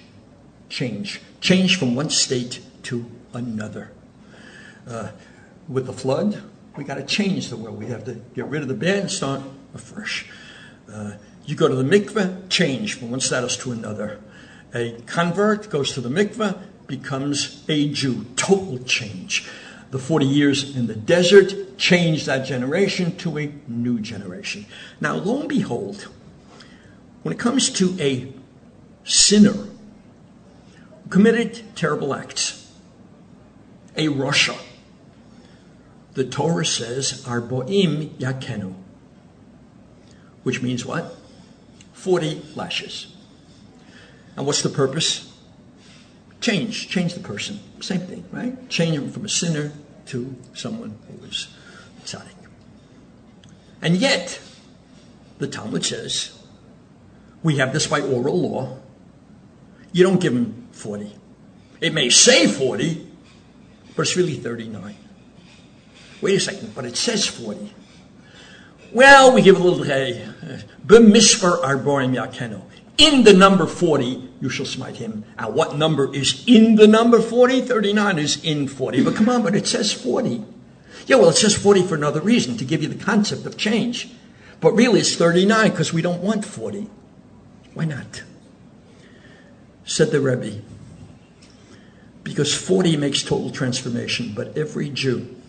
[0.69, 1.21] Change.
[1.41, 3.93] Change from one state to another.
[4.89, 5.11] Uh,
[5.69, 6.43] with the flood,
[6.77, 7.79] we got to change the world.
[7.79, 9.43] We have to get rid of the bad and start
[9.75, 10.27] afresh.
[10.93, 11.13] Uh,
[11.47, 14.21] you go to the mikveh, change from one status to another.
[14.75, 18.27] A convert goes to the mikveh, becomes a Jew.
[18.37, 19.49] Total change.
[19.91, 24.67] The 40 years in the desert changed that generation to a new generation.
[25.01, 26.09] Now, lo and behold,
[27.23, 28.33] when it comes to a
[29.05, 29.69] sinner who
[31.09, 32.71] committed terrible acts,
[33.97, 34.57] a rasha,
[36.15, 38.75] the Torah says, Arboim Yakenu,
[40.43, 41.17] which means what?
[41.93, 43.15] 40 lashes.
[44.37, 45.33] And what's the purpose?
[46.41, 47.61] Change, change the person.
[47.81, 48.69] Same thing, right?
[48.69, 49.73] Change him from a sinner
[50.07, 51.49] to someone who is
[52.05, 52.35] tzaddik.
[53.83, 54.41] And yet,
[55.39, 56.39] the Talmud says,
[57.43, 58.79] we have this by oral law.
[59.93, 61.15] You don't give him 40.
[61.81, 63.07] It may say 40,
[63.97, 64.97] but it's really 39.
[66.21, 67.73] Wait a second, but it says 40.
[68.93, 70.29] Well, we give a little, hey,
[70.87, 72.63] b'mishvar arborim yakenu.
[72.99, 75.25] In the number 40, you shall smite him.
[75.39, 77.63] And what number is in the number 40?
[77.63, 79.05] 39 is in 40.
[79.05, 80.45] But come on, but it says 40.
[81.07, 84.11] Yeah, well, it says 40 for another reason, to give you the concept of change.
[84.61, 86.91] But really, it's 39 because we don't want 40.
[87.73, 88.23] Why not?
[89.85, 90.61] Said the Rebbe.
[92.23, 95.40] Because 40 makes total transformation, but every Jew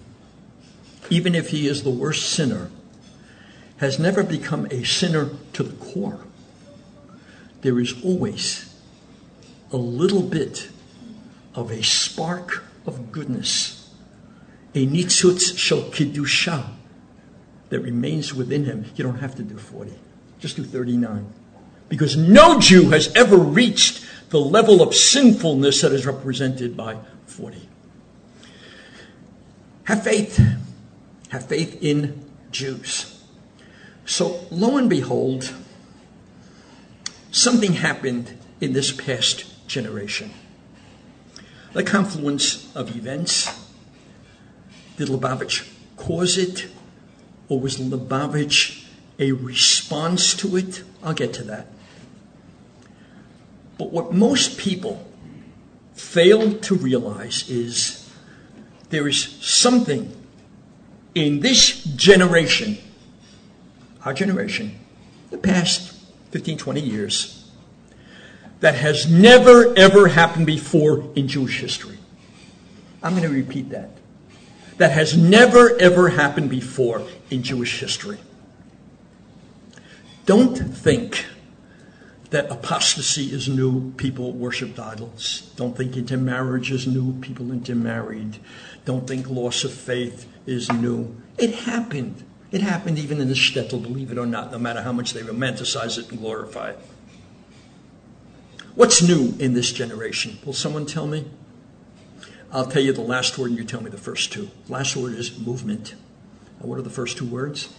[1.11, 2.71] even if he is the worst sinner,
[3.77, 6.21] has never become a sinner to the core.
[7.61, 8.73] There is always
[9.71, 10.69] a little bit
[11.53, 13.93] of a spark of goodness,
[14.73, 16.65] a nitzutz shel kedusha
[17.69, 18.85] that remains within him.
[18.95, 19.93] You don't have to do 40,
[20.39, 21.27] just do 39.
[21.89, 27.67] Because no Jew has ever reached the level of sinfulness that is represented by 40.
[29.83, 30.39] Have faith
[31.31, 33.23] have faith in Jews.
[34.05, 35.53] So, lo and behold,
[37.31, 40.31] something happened in this past generation.
[41.71, 43.49] The confluence of events.
[44.97, 46.67] Did Lubavitch cause it?
[47.47, 48.85] Or was Lubavitch
[49.17, 50.83] a response to it?
[51.01, 51.67] I'll get to that.
[53.77, 55.07] But what most people
[55.93, 58.09] fail to realize is
[58.89, 60.20] there is something
[61.15, 62.77] in this generation,
[64.05, 64.79] our generation,
[65.29, 65.93] the past
[66.31, 67.51] 15, 20 years,
[68.61, 71.97] that has never, ever happened before in Jewish history.
[73.03, 73.89] I'm going to repeat that.
[74.77, 78.19] That has never, ever happened before in Jewish history.
[80.25, 81.25] Don't think
[82.29, 85.51] that apostasy is new, people worshiped idols.
[85.55, 88.37] Don't think intermarriage is new, people intermarried.
[88.85, 91.15] Don't think loss of faith is new.
[91.37, 92.23] It happened.
[92.51, 95.21] It happened even in the shtetl, believe it or not, no matter how much they
[95.21, 96.79] romanticize it and glorify it.
[98.75, 100.37] What's new in this generation?
[100.45, 101.25] Will someone tell me?
[102.51, 104.49] I'll tell you the last word and you tell me the first two.
[104.67, 105.95] Last word is movement.
[106.59, 107.73] What are the first two words?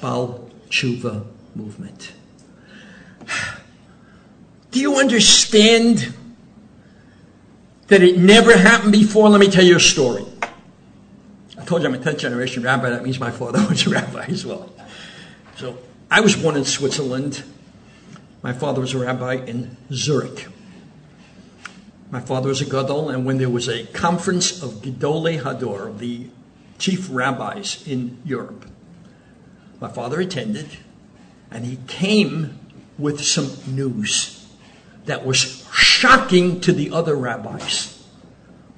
[0.00, 2.12] Baal Tshuva movement.
[4.70, 6.14] Do you understand
[7.88, 9.28] that it never happened before?
[9.28, 10.24] Let me tell you a story.
[11.68, 12.88] Told you I'm a 10th generation rabbi.
[12.88, 14.72] That means my father was a rabbi as well.
[15.56, 15.76] So
[16.10, 17.44] I was born in Switzerland.
[18.40, 20.46] My father was a rabbi in Zurich.
[22.10, 26.28] My father was a gadol, and when there was a conference of Gedolei Hador, the
[26.78, 28.64] chief rabbis in Europe,
[29.78, 30.70] my father attended,
[31.50, 32.58] and he came
[32.96, 34.48] with some news
[35.04, 38.02] that was shocking to the other rabbis.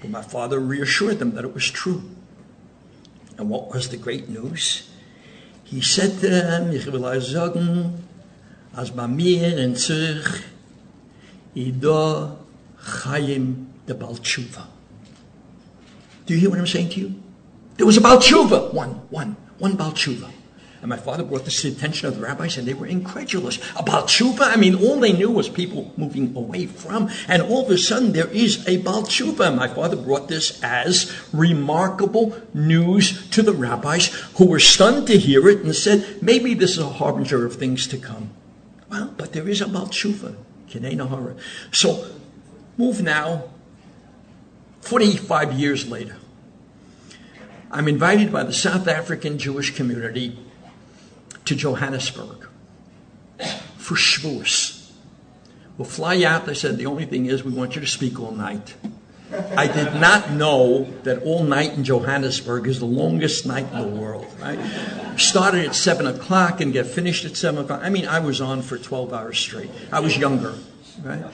[0.00, 2.16] But my father reassured them that it was true.
[3.40, 4.90] And what was the great news?
[5.64, 8.04] He said to them, Ich will euch sagen,
[8.76, 10.42] als bei mir in Zürich,
[11.54, 12.36] Ido
[12.76, 14.66] Chaim de Baal Tshuva.
[16.26, 17.14] Do you hear what I'm saying to you?
[17.78, 20.30] There was a Baal Tshuva, one, one, one Baal Tshuva.
[20.80, 23.58] And my father brought this to the attention of the rabbis, and they were incredulous
[23.76, 24.40] about tshuva.
[24.40, 28.12] I mean, all they knew was people moving away from, and all of a sudden
[28.12, 29.54] there is a Baal tshuva.
[29.54, 34.06] My father brought this as remarkable news to the rabbis,
[34.36, 37.86] who were stunned to hear it and said, maybe this is a harbinger of things
[37.88, 38.30] to come.
[38.88, 40.34] Well, but there is a Baal tshuva,
[40.70, 41.38] Nahara.
[41.72, 42.06] So,
[42.78, 43.44] move now,
[44.80, 46.16] 45 years later.
[47.70, 50.38] I'm invited by the South African Jewish community
[51.44, 52.46] to Johannesburg
[53.76, 54.90] for Shavuos.
[55.78, 56.46] We'll fly you out.
[56.46, 58.74] They said, the only thing is we want you to speak all night.
[59.56, 63.86] I did not know that all night in Johannesburg is the longest night in the
[63.86, 64.58] world, right?
[65.16, 67.80] Started at 7 o'clock and get finished at 7 o'clock.
[67.82, 69.70] I mean, I was on for 12 hours straight.
[69.92, 70.54] I was younger,
[71.02, 71.24] right?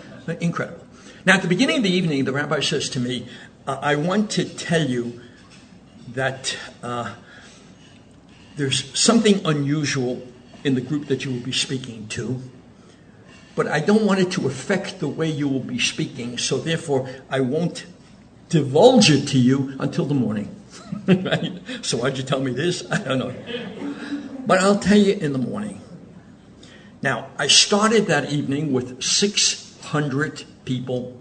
[0.41, 0.85] Incredible.
[1.25, 3.27] Now, at the beginning of the evening, the rabbi says to me,
[3.67, 5.21] uh, I want to tell you
[6.13, 7.15] that uh,
[8.57, 10.27] there's something unusual
[10.65, 12.43] in the group that you will be speaking to,
[13.55, 17.09] but I don't want it to affect the way you will be speaking, so therefore
[17.31, 17.87] I won't
[18.49, 20.55] divulge it to you until the morning.
[21.07, 21.61] right?
[21.83, 22.85] So why'd you tell me this?
[22.91, 23.35] I don't know.
[24.47, 25.81] But I'll tell you in the morning.
[27.03, 31.21] Now, I started that evening with 600 people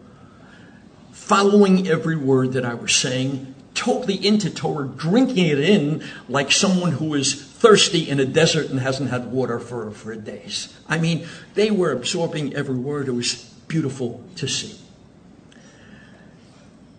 [1.12, 6.93] following every word that I was saying, totally into Torah, drinking it in like someone
[6.93, 10.73] who is thirsty in a desert and hasn't had water for, for days.
[10.88, 13.07] I mean, they were absorbing every word.
[13.07, 13.36] It was
[13.67, 14.80] beautiful to see.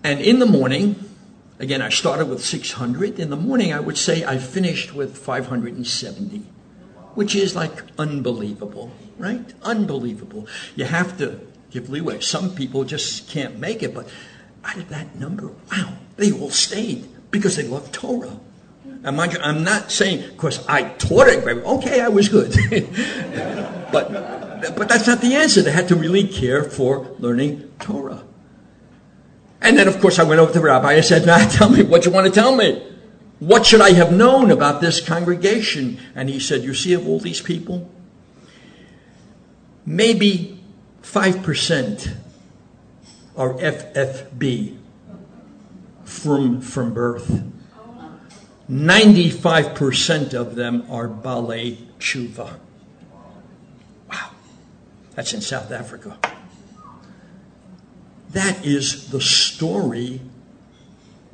[0.05, 0.97] And in the morning,
[1.59, 3.19] again, I started with 600.
[3.19, 6.45] In the morning, I would say I finished with 570,
[7.15, 9.53] which is like unbelievable, right?
[9.63, 10.47] Unbelievable.
[10.77, 12.21] You have to give leeway.
[12.21, 14.09] Some people just can't make it, but
[14.65, 18.39] out of that number, wow, they all stayed because they loved Torah.
[19.05, 22.29] And mind you, I'm not saying of course, I taught it very Okay, I was
[22.29, 22.53] good,
[23.93, 24.13] but
[24.77, 25.63] but that's not the answer.
[25.63, 28.25] They had to really care for learning Torah.
[29.61, 30.93] And then, of course, I went over to the rabbi.
[30.93, 32.83] I said, "Now, tell me what you want to tell me.
[33.39, 37.19] What should I have known about this congregation?" And he said, "You see, of all
[37.19, 37.91] these people,
[39.85, 40.59] maybe
[41.03, 42.15] five percent
[43.37, 44.79] are FFB
[46.07, 47.45] from, from birth.
[48.71, 52.59] 95% of them are Balei Tshuva.
[54.11, 54.31] Wow.
[55.15, 56.19] That's in South Africa.
[58.31, 60.21] That is the story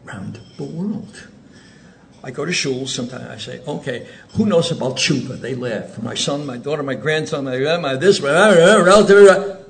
[0.07, 1.29] around the world.
[2.25, 5.41] I go to shul, sometimes I say, okay, who knows a Baal tshuva?
[5.41, 6.01] They laugh.
[6.01, 9.62] My son, my daughter, my grandson, my, uh, my this, my uh, uh, relative.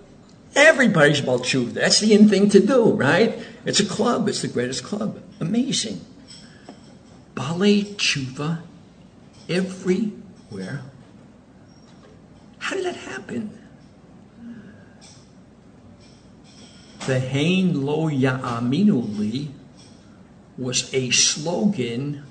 [0.55, 1.73] Everybody's a Baal tshuva.
[1.73, 3.39] That's the in thing to do, right?
[3.65, 4.29] It's a club.
[4.29, 5.21] It's the greatest club.
[5.41, 6.05] Amazing.
[7.35, 8.61] Balei tshuva
[9.49, 10.83] everywhere.
[12.59, 13.59] How did that happen?
[17.01, 19.51] Vehain Lo Ya'aminu Li
[20.57, 22.25] was a slogan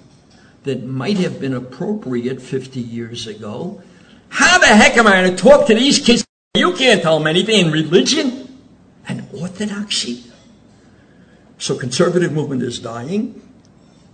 [0.63, 3.81] that might have been appropriate 50 years ago.
[4.29, 6.20] How the heck am I going to talk to these kids?
[6.71, 8.47] You can't tell them anything in religion
[9.05, 10.23] and orthodoxy.
[11.57, 13.41] So conservative movement is dying.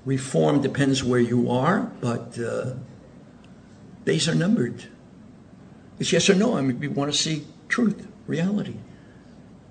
[0.05, 2.73] Reform depends where you are, but uh,
[4.05, 4.85] days are numbered.
[5.99, 6.57] It's yes or no.
[6.57, 8.77] I mean, we want to see truth, reality.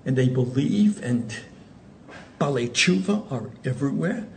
[0.05, 1.35] And they believe, and
[2.39, 4.29] Balei Tshuva are everywhere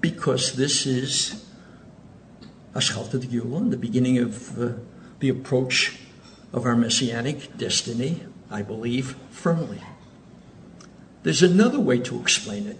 [0.00, 1.44] because this is
[2.74, 4.72] Atchalta Geula, the beginning of uh,
[5.18, 6.07] the approach
[6.52, 9.82] of our messianic destiny, I believe firmly.
[11.22, 12.78] There's another way to explain it.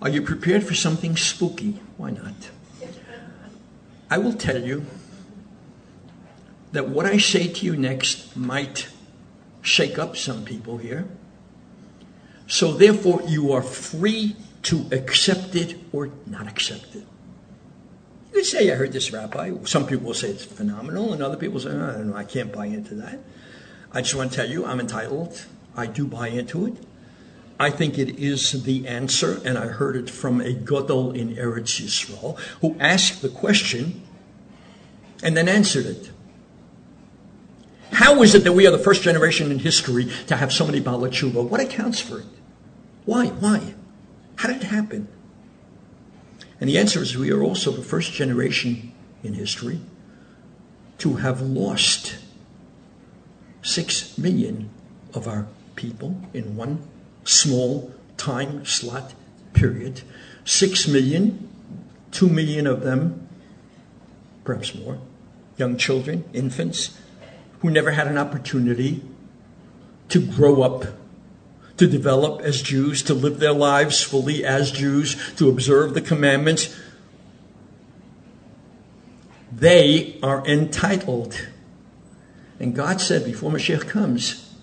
[0.00, 1.80] Are you prepared for something spooky?
[1.96, 2.34] Why not?
[4.10, 4.86] I will tell you
[6.72, 8.88] that what I say to you next might
[9.62, 11.06] shake up some people here.
[12.46, 17.06] So, therefore, you are free to accept it or not accept it.
[18.34, 19.52] You could say, I heard this rabbi.
[19.64, 22.52] Some people will say it's phenomenal, and other people say, I don't know, I can't
[22.52, 23.20] buy into that.
[23.92, 25.46] I just want to tell you, I'm entitled.
[25.76, 26.74] I do buy into it.
[27.60, 31.80] I think it is the answer, and I heard it from a Gadol in Eretz
[31.80, 34.02] Yisrael who asked the question
[35.22, 36.10] and then answered it.
[37.92, 40.80] How is it that we are the first generation in history to have so many
[40.80, 41.48] Baalei Tshuva?
[41.48, 42.26] What accounts for it?
[43.04, 43.28] Why?
[43.28, 43.74] Why?
[44.34, 45.06] How did it happen?
[46.64, 48.90] And the answer is we are also the first generation
[49.22, 49.80] in history
[50.96, 52.16] to have lost
[53.60, 54.70] six million
[55.12, 55.46] of our
[55.76, 56.82] people in one
[57.22, 59.12] small time slot
[59.52, 60.00] period.
[60.46, 61.50] Six million,
[62.12, 63.28] two million of them,
[64.44, 64.96] perhaps more,
[65.58, 66.98] young children, infants,
[67.60, 69.02] who never had an opportunity
[70.08, 70.86] to grow up,
[71.76, 76.74] to develop as Jews, to live their lives fully as Jews, to observe the commandments.
[79.52, 81.48] They are entitled.
[82.60, 84.54] And God said before Mashiach comes,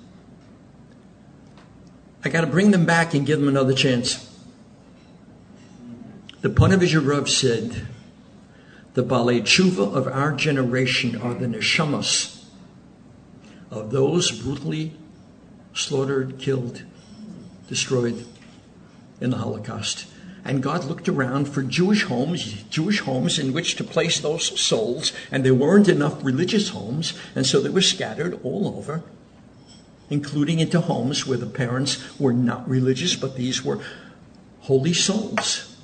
[2.24, 4.28] I got to bring them back and give them another chance.
[6.42, 7.88] The Ponevezher Rav said,
[8.94, 12.44] the Baalei Tshuva of our generation are the neshamas
[13.70, 14.94] of those brutally
[15.74, 16.84] slaughtered, killed,
[17.72, 18.26] destroyed
[19.22, 20.06] in the Holocaust.
[20.44, 25.14] And God looked around for Jewish homes, Jewish homes in which to place those souls,
[25.32, 29.04] and there weren't enough religious homes, and so they were scattered all over,
[30.10, 33.80] including into homes where the parents were not religious, but these were
[34.62, 35.78] holy souls.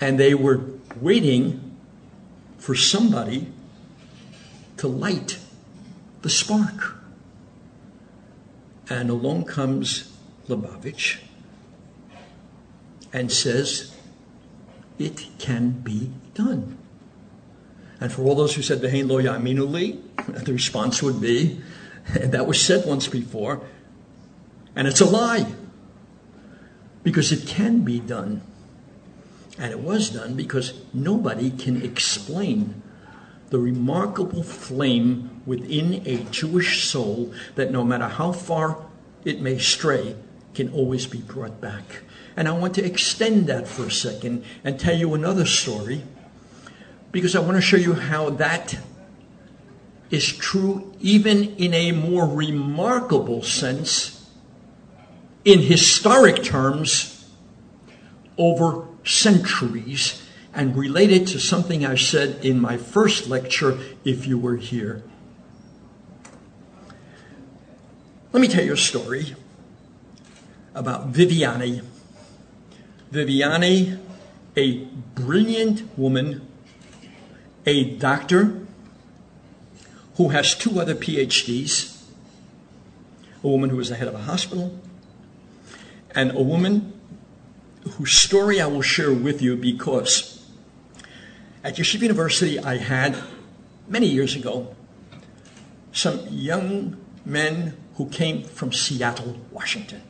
[0.00, 0.62] And they were
[0.98, 1.76] waiting
[2.56, 3.52] for somebody
[4.78, 5.38] to light
[6.22, 6.99] the spark.
[8.90, 10.12] And along comes
[10.48, 11.20] Lubavitch
[13.12, 13.96] and says,
[14.98, 16.76] It can be done.
[18.00, 20.00] And for all those who said, Vehein lo yaminuli,
[20.44, 21.60] the response would be,
[22.20, 23.62] and that was said once before,
[24.74, 25.46] and it's a lie.
[27.02, 28.42] Because it can be done.
[29.58, 32.79] And it was done because nobody can explain
[33.50, 38.78] the remarkable flame within a Jewish soul that no matter how far
[39.24, 40.16] it may stray,
[40.54, 42.02] can always be brought back.
[42.36, 46.02] And I want to extend that for a second and tell you another story
[47.12, 48.78] because I want to show you how that
[50.10, 54.28] is true even in a more remarkable sense
[55.44, 57.28] in historic terms
[58.36, 60.22] over centuries
[60.52, 65.02] and relate it to something I said in my first lecture if you were here.
[68.32, 69.34] Let me tell you a story
[70.74, 71.82] about Viviani.
[73.12, 73.98] Viviani,
[74.56, 74.84] a
[75.14, 76.46] brilliant woman,
[77.66, 78.66] a doctor
[80.16, 82.02] who has two other PhDs,
[83.42, 84.78] a woman who was the head of a hospital,
[86.12, 86.92] and a woman
[87.96, 90.39] whose story I will share with you because
[91.62, 93.16] at Yeshiva University I had
[93.88, 94.74] many years ago
[95.92, 100.02] some young men who came from Seattle, Washington.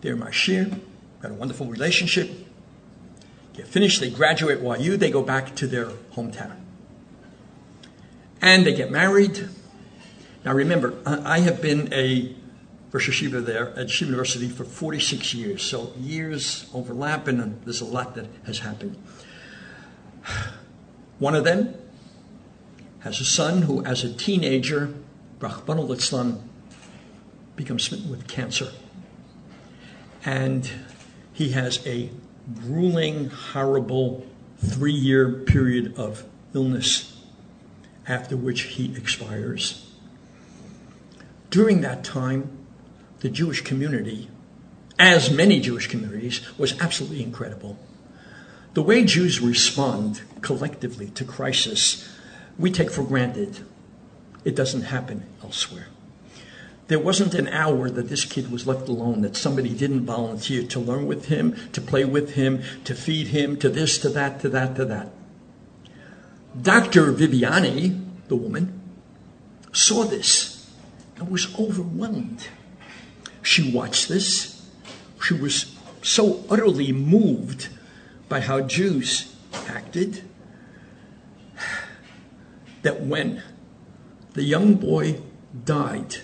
[0.00, 0.80] They're my shiur,
[1.22, 2.30] got a wonderful relationship.
[3.54, 6.56] Get finished, they graduate YU, they go back to their hometown.
[8.42, 9.48] And they get married.
[10.44, 12.34] Now remember, I have been a
[12.92, 15.62] Rosh Yeshiva there at Yeshiva University for 46 years.
[15.62, 18.96] So years overlap, and there's a lot that has happened.
[21.18, 21.74] One of them
[23.00, 24.92] has a son who, as a teenager,
[25.38, 26.40] Rachmana litzlan,
[27.54, 28.72] becomes smitten with cancer.
[30.24, 30.70] And
[31.32, 32.10] he has a
[32.54, 34.26] grueling, horrible
[34.58, 36.24] three year period of
[36.54, 37.20] illness,
[38.06, 39.90] after which he expires.
[41.50, 42.50] During that time,
[43.20, 44.28] the Jewish community,
[44.98, 47.78] as many Jewish communities, was absolutely incredible.
[48.76, 52.06] The way Jews respond collectively to crisis
[52.58, 53.60] we take for granted.
[54.44, 55.86] It doesn't happen elsewhere.
[56.88, 60.78] There wasn't an hour that this kid was left alone that somebody didn't volunteer to
[60.78, 64.50] learn with him, to play with him, to feed him, to this, to that, to
[64.50, 65.08] that, to that.
[66.60, 67.14] Dr.
[67.14, 67.98] Viviani,
[68.28, 68.78] the woman,
[69.72, 70.70] saw this
[71.16, 72.48] and was overwhelmed.
[73.40, 74.68] She watched this.
[75.22, 77.70] She was so utterly moved
[78.28, 79.34] by how Jews
[79.68, 80.22] acted
[82.82, 83.42] that when
[84.34, 85.20] the young boy
[85.64, 86.16] died,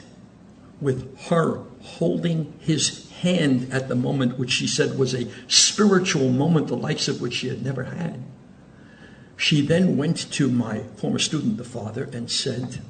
[0.82, 6.66] with her holding his hand at the moment, which she said was a spiritual moment,
[6.66, 8.20] the likes of which she had never had.
[9.36, 12.80] She then went to my former student, the father, and said,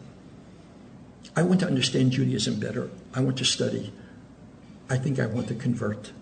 [1.37, 2.91] I want to understand Judaism better.
[3.15, 3.93] I want to study.
[4.89, 6.13] I think I want to convert.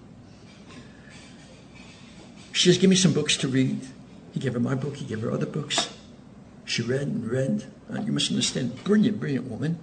[2.52, 3.80] She says, Give me some books to read.
[4.32, 5.92] He gave her my book, he gave her other books.
[6.64, 7.64] She read and read.
[7.92, 9.78] Uh, you must understand, brilliant, brilliant woman.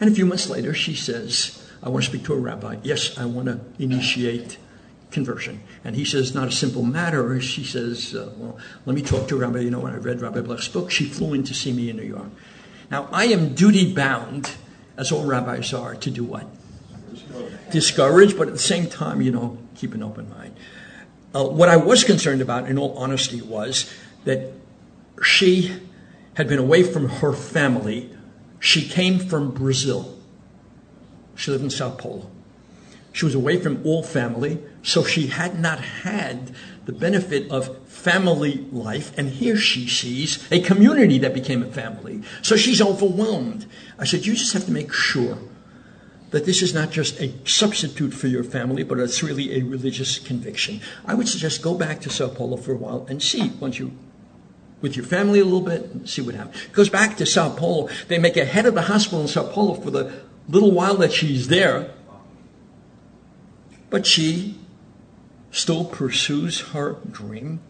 [0.00, 2.76] And a few months later, she says, I want to speak to a rabbi.
[2.82, 4.58] Yes, I want to initiate
[5.10, 5.62] conversion.
[5.84, 7.40] And he says, not a simple matter.
[7.40, 9.60] She says, uh, well, let me talk to a rabbi.
[9.60, 11.96] You know, when I read Rabbi Blech's book, she flew in to see me in
[11.96, 12.30] New York.
[12.90, 14.52] Now, I am duty bound,
[14.96, 16.46] as all rabbis are, to do what?
[17.70, 20.54] Discourage, but at the same time, you know, keep an open mind.
[21.34, 23.92] Uh, what I was concerned about, in all honesty, was
[24.24, 24.52] that
[25.22, 25.76] she
[26.34, 28.10] had been away from her family
[28.62, 30.16] she came from Brazil.
[31.34, 32.30] She lived in Sao Paulo.
[33.12, 36.54] She was away from all family, so she had not had
[36.84, 39.18] the benefit of family life.
[39.18, 42.22] And here she sees a community that became a family.
[42.40, 43.66] So she's overwhelmed.
[43.98, 45.38] I said, You just have to make sure
[46.32, 50.18] that this is not just a substitute for your family, but it's really a religious
[50.18, 50.80] conviction.
[51.06, 53.92] I would suggest go back to Sao Paulo for a while and see once you
[54.80, 56.56] with your family a little bit and see what happens.
[56.72, 57.88] Goes back to Sao Paulo.
[58.08, 60.12] They make a head of the hospital in Sao Paulo for the
[60.48, 61.92] little while that she's there.
[63.90, 64.58] But she
[65.50, 67.60] still pursues her dream.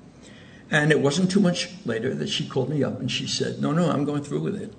[0.70, 3.72] And it wasn't too much later that she called me up and she said, No,
[3.72, 4.72] no, I'm going through with it.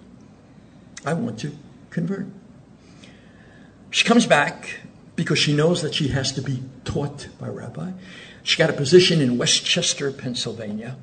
[1.06, 1.56] I want to
[1.92, 2.26] convert.
[3.94, 4.82] She comes back
[5.16, 7.92] because she knows that she has to be taught by rabbi.
[8.44, 10.98] She got a position in West Chester, Pennsylvania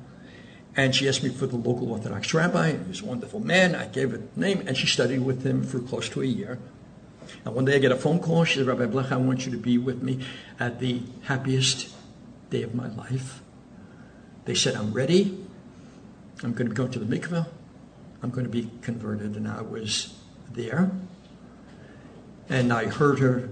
[0.75, 2.71] and she asked me for the local Orthodox rabbi.
[2.71, 3.75] He was a wonderful man.
[3.75, 6.59] I gave her the name, and she studied with him for close to a year.
[7.45, 8.45] And one day I get a phone call.
[8.45, 10.25] She said, Rabbi Blech, I want you to be with me
[10.59, 11.93] at the happiest
[12.49, 13.41] day of my life.
[14.45, 15.45] They said, I'm ready.
[16.43, 17.47] I'm going to go to the mikveh.
[18.23, 19.35] I'm going to be converted.
[19.35, 20.17] And I was
[20.51, 20.91] there.
[22.51, 23.49] And I heard her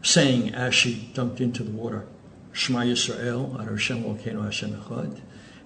[0.00, 2.06] saying as she dunked into the water,
[2.50, 3.54] Shema Yisrael.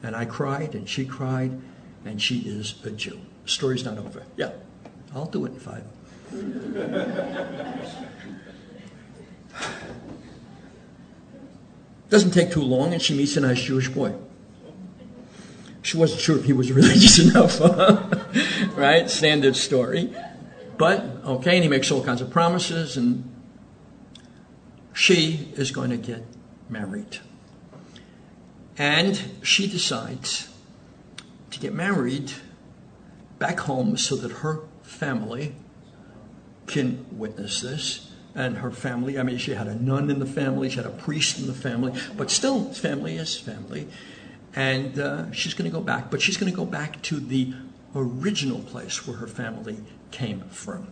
[0.03, 1.61] And I cried, and she cried,
[2.05, 3.20] and she is a Jew.
[3.44, 4.24] The story's not over.
[4.36, 4.50] Yeah,
[5.14, 5.84] I'll do it in five.
[12.11, 14.12] Doesn't take too long, and she meets a nice Jewish boy.
[15.82, 17.61] She wasn't sure if he was religious enough,
[18.76, 19.09] right?
[19.09, 20.12] Standard story.
[20.79, 23.29] But, okay, and he makes all kinds of promises, and
[24.93, 26.25] she is going to get
[26.68, 27.18] married.
[28.79, 30.49] And she decides
[31.51, 32.33] to get married
[33.39, 35.55] back home so that her family
[36.66, 38.11] can witness this.
[38.35, 40.91] And her family, I mean, she had a nun in the family, she had a
[40.91, 43.89] priest in the family, but still, family is family.
[44.55, 47.53] And uh, she's going to go back, but she's going to go back to the
[47.95, 49.77] original place where her family
[50.12, 50.86] came from.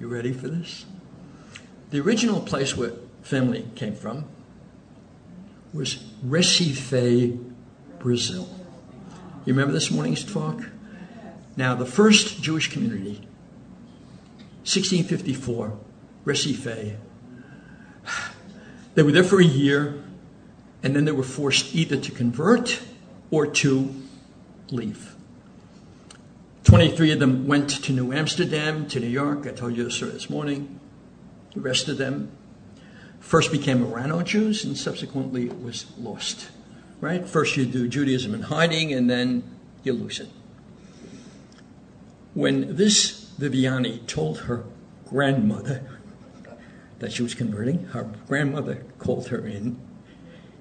[0.00, 0.86] You ready for this?
[1.90, 2.92] The original place where
[3.22, 4.24] family came from
[5.72, 7.44] was Recife,
[7.98, 8.48] Brazil.
[9.44, 10.60] You remember this morning's talk?
[11.56, 13.26] Now, the first Jewish community,
[14.64, 15.78] 1654,
[16.24, 16.96] Recife,
[18.94, 20.02] they were there for a year,
[20.82, 22.80] and then they were forced either to convert
[23.30, 23.94] or to
[24.70, 25.15] leave.
[26.66, 29.46] 23 of them went to New Amsterdam, to New York.
[29.46, 30.80] I told you this this morning.
[31.54, 32.32] The rest of them
[33.20, 36.48] first became Marrano Jews and subsequently was lost.
[37.00, 37.24] Right?
[37.24, 39.44] First you do Judaism in hiding and then
[39.84, 40.28] you lose it.
[42.34, 44.64] When this Viviani told her
[45.08, 45.88] grandmother
[46.98, 49.78] that she was converting, her grandmother called her in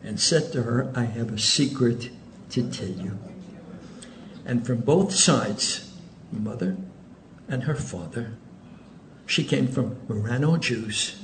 [0.03, 2.11] and said to her, I have a secret
[2.51, 3.17] to tell you.
[4.45, 5.84] And from both sides,
[6.31, 6.77] mother
[7.47, 8.37] and her father,
[9.25, 11.21] she came from Marrano Jews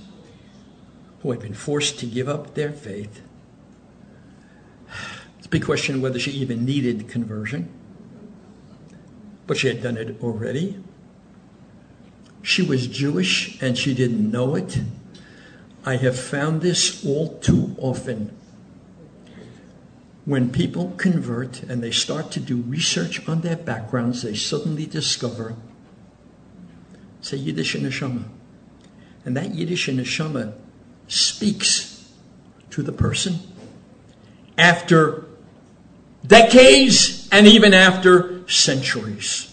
[1.22, 3.22] who had been forced to give up their faith.
[5.38, 7.70] It's a big question whether she even needed conversion.
[9.48, 10.82] but she had done it already.
[12.42, 14.80] She was Jewish and she didn't know it.
[15.86, 18.32] I have found this all too often.
[20.26, 25.56] When people convert and they start to do research on their backgrounds, they suddenly discover,
[27.22, 28.26] say, Yiddish neshama.
[29.26, 30.54] And that Yiddish neshama
[31.08, 32.12] speaks
[32.70, 33.40] to the person
[34.58, 35.26] after
[36.26, 39.48] decades and even after centuries.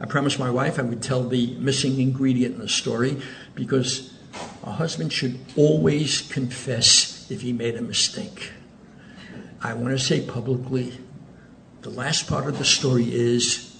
[0.00, 3.20] I promised my wife I would tell the missing ingredient in the story
[3.54, 4.12] because
[4.62, 8.52] a husband should always confess if he made a mistake.
[9.62, 10.98] I want to say publicly
[11.82, 13.76] the last part of the story is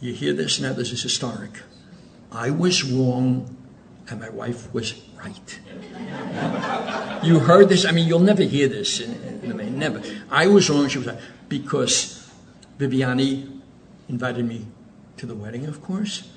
[0.00, 1.62] you hear this now, this is historic.
[2.30, 3.56] I was wrong
[4.10, 5.60] and my wife was right.
[7.22, 7.84] you heard this?
[7.84, 10.02] I mean, you'll never hear this in, in never.
[10.30, 11.20] I was wrong, she was right.
[11.48, 12.30] Because
[12.78, 13.60] Viviani
[14.08, 14.66] invited me
[15.16, 16.28] to the wedding, of course.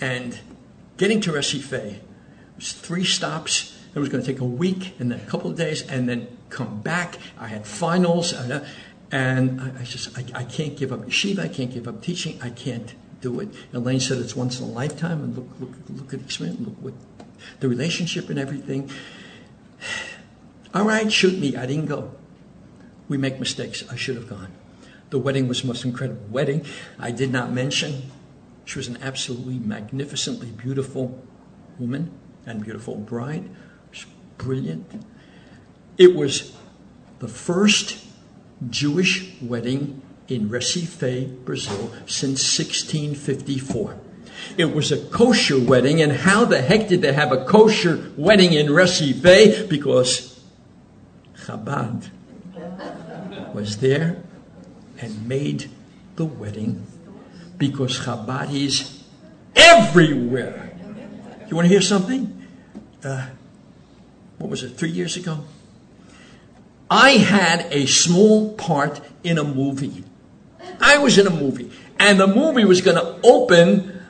[0.00, 0.38] And
[0.96, 1.98] getting to Recife
[2.56, 3.76] was three stops.
[3.94, 6.28] It was going to take a week and then a couple of days and then
[6.50, 7.16] come back.
[7.38, 8.32] I had finals.
[8.32, 8.64] And,
[9.10, 11.40] and I, I just, I, I, can't give up yeshiva.
[11.40, 12.38] I can't give up teaching.
[12.42, 13.48] I can't do it.
[13.72, 15.22] Elaine said it's once in a lifetime.
[15.22, 16.60] And look, look, look at experience.
[16.60, 16.94] Look what
[17.60, 18.90] the relationship and everything.
[20.74, 21.56] All right, shoot me.
[21.56, 22.12] I didn't go.
[23.08, 23.82] We make mistakes.
[23.90, 24.52] I should have gone.
[25.10, 26.64] The wedding was the most incredible wedding.
[26.98, 28.10] I did not mention
[28.64, 31.20] she was an absolutely magnificently beautiful
[31.78, 32.12] woman
[32.46, 33.50] and beautiful bride.
[33.90, 35.04] She was brilliant.
[36.00, 36.56] It was
[37.18, 38.02] the first
[38.70, 43.98] Jewish wedding in Recife, Brazil, since 1654.
[44.56, 48.54] It was a kosher wedding, and how the heck did they have a kosher wedding
[48.54, 49.68] in Recife?
[49.68, 50.42] Because
[51.44, 52.08] Chabad
[53.52, 54.22] was there
[55.02, 55.68] and made
[56.16, 56.86] the wedding
[57.58, 59.04] because Chabad is
[59.54, 60.72] everywhere.
[61.46, 62.46] You want to hear something?
[63.04, 63.26] Uh,
[64.38, 65.40] what was it, three years ago?
[66.90, 70.02] I had a small part in a movie.
[70.80, 71.70] I was in a movie,
[72.00, 74.02] and the movie was going to open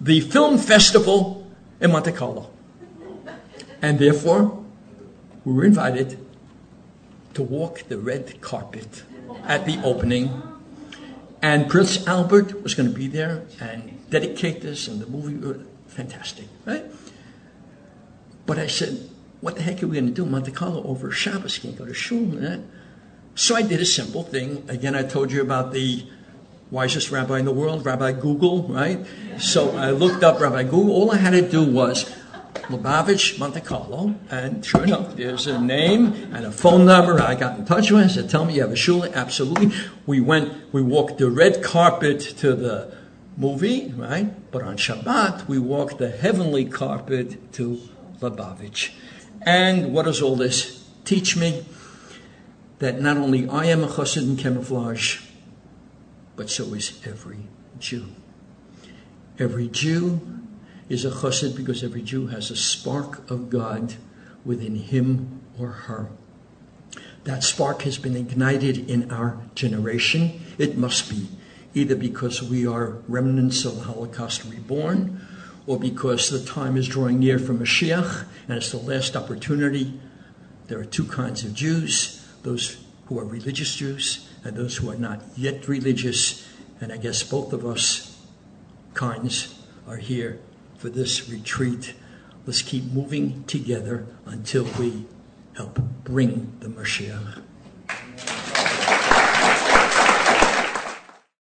[0.00, 1.48] the film festival
[1.80, 2.50] in Monte Carlo.
[3.80, 4.64] And therefore,
[5.44, 6.18] we were invited
[7.34, 9.04] to walk the red carpet
[9.44, 10.42] at the opening.
[11.40, 15.58] And Prince Albert was going to be there and dedicate this, and the movie was
[15.86, 16.84] fantastic, right?
[18.44, 19.08] But I said,
[19.40, 20.24] what the heck are we going to do?
[20.24, 22.40] Monte Carlo over Shabbos, can't go to shul.
[23.34, 24.64] So I did a simple thing.
[24.68, 26.06] Again, I told you about the
[26.70, 29.06] wisest rabbi in the world, Rabbi Google, right?
[29.38, 30.90] So I looked up Rabbi Google.
[30.90, 32.10] All I had to do was
[32.68, 37.20] Lubavitch, Monte Carlo, and sure enough, there's a name and a phone number.
[37.20, 38.04] I got in touch with.
[38.04, 39.70] I said, "Tell me you have a shul." Absolutely.
[40.06, 40.72] We went.
[40.72, 42.92] We walked the red carpet to the
[43.36, 44.50] movie, right?
[44.50, 47.80] But on Shabbat, we walked the heavenly carpet to
[48.20, 48.90] Lubavitch.
[49.46, 51.64] And what does all this teach me?
[52.80, 55.20] That not only I am a chassid in camouflage,
[56.34, 57.38] but so is every
[57.78, 58.06] Jew.
[59.38, 60.20] Every Jew
[60.88, 63.94] is a chassid because every Jew has a spark of God
[64.44, 66.10] within him or her.
[67.24, 70.40] That spark has been ignited in our generation.
[70.58, 71.28] It must be
[71.74, 75.20] either because we are remnants of the Holocaust reborn
[75.66, 79.98] or because the time is drawing near for Mashiach and it's the last opportunity.
[80.68, 84.96] There are two kinds of Jews those who are religious Jews and those who are
[84.96, 86.46] not yet religious.
[86.80, 88.16] And I guess both of us
[88.94, 89.58] kinds
[89.88, 90.38] are here
[90.78, 91.94] for this retreat.
[92.46, 95.06] Let's keep moving together until we
[95.56, 97.42] help bring the Mashiach.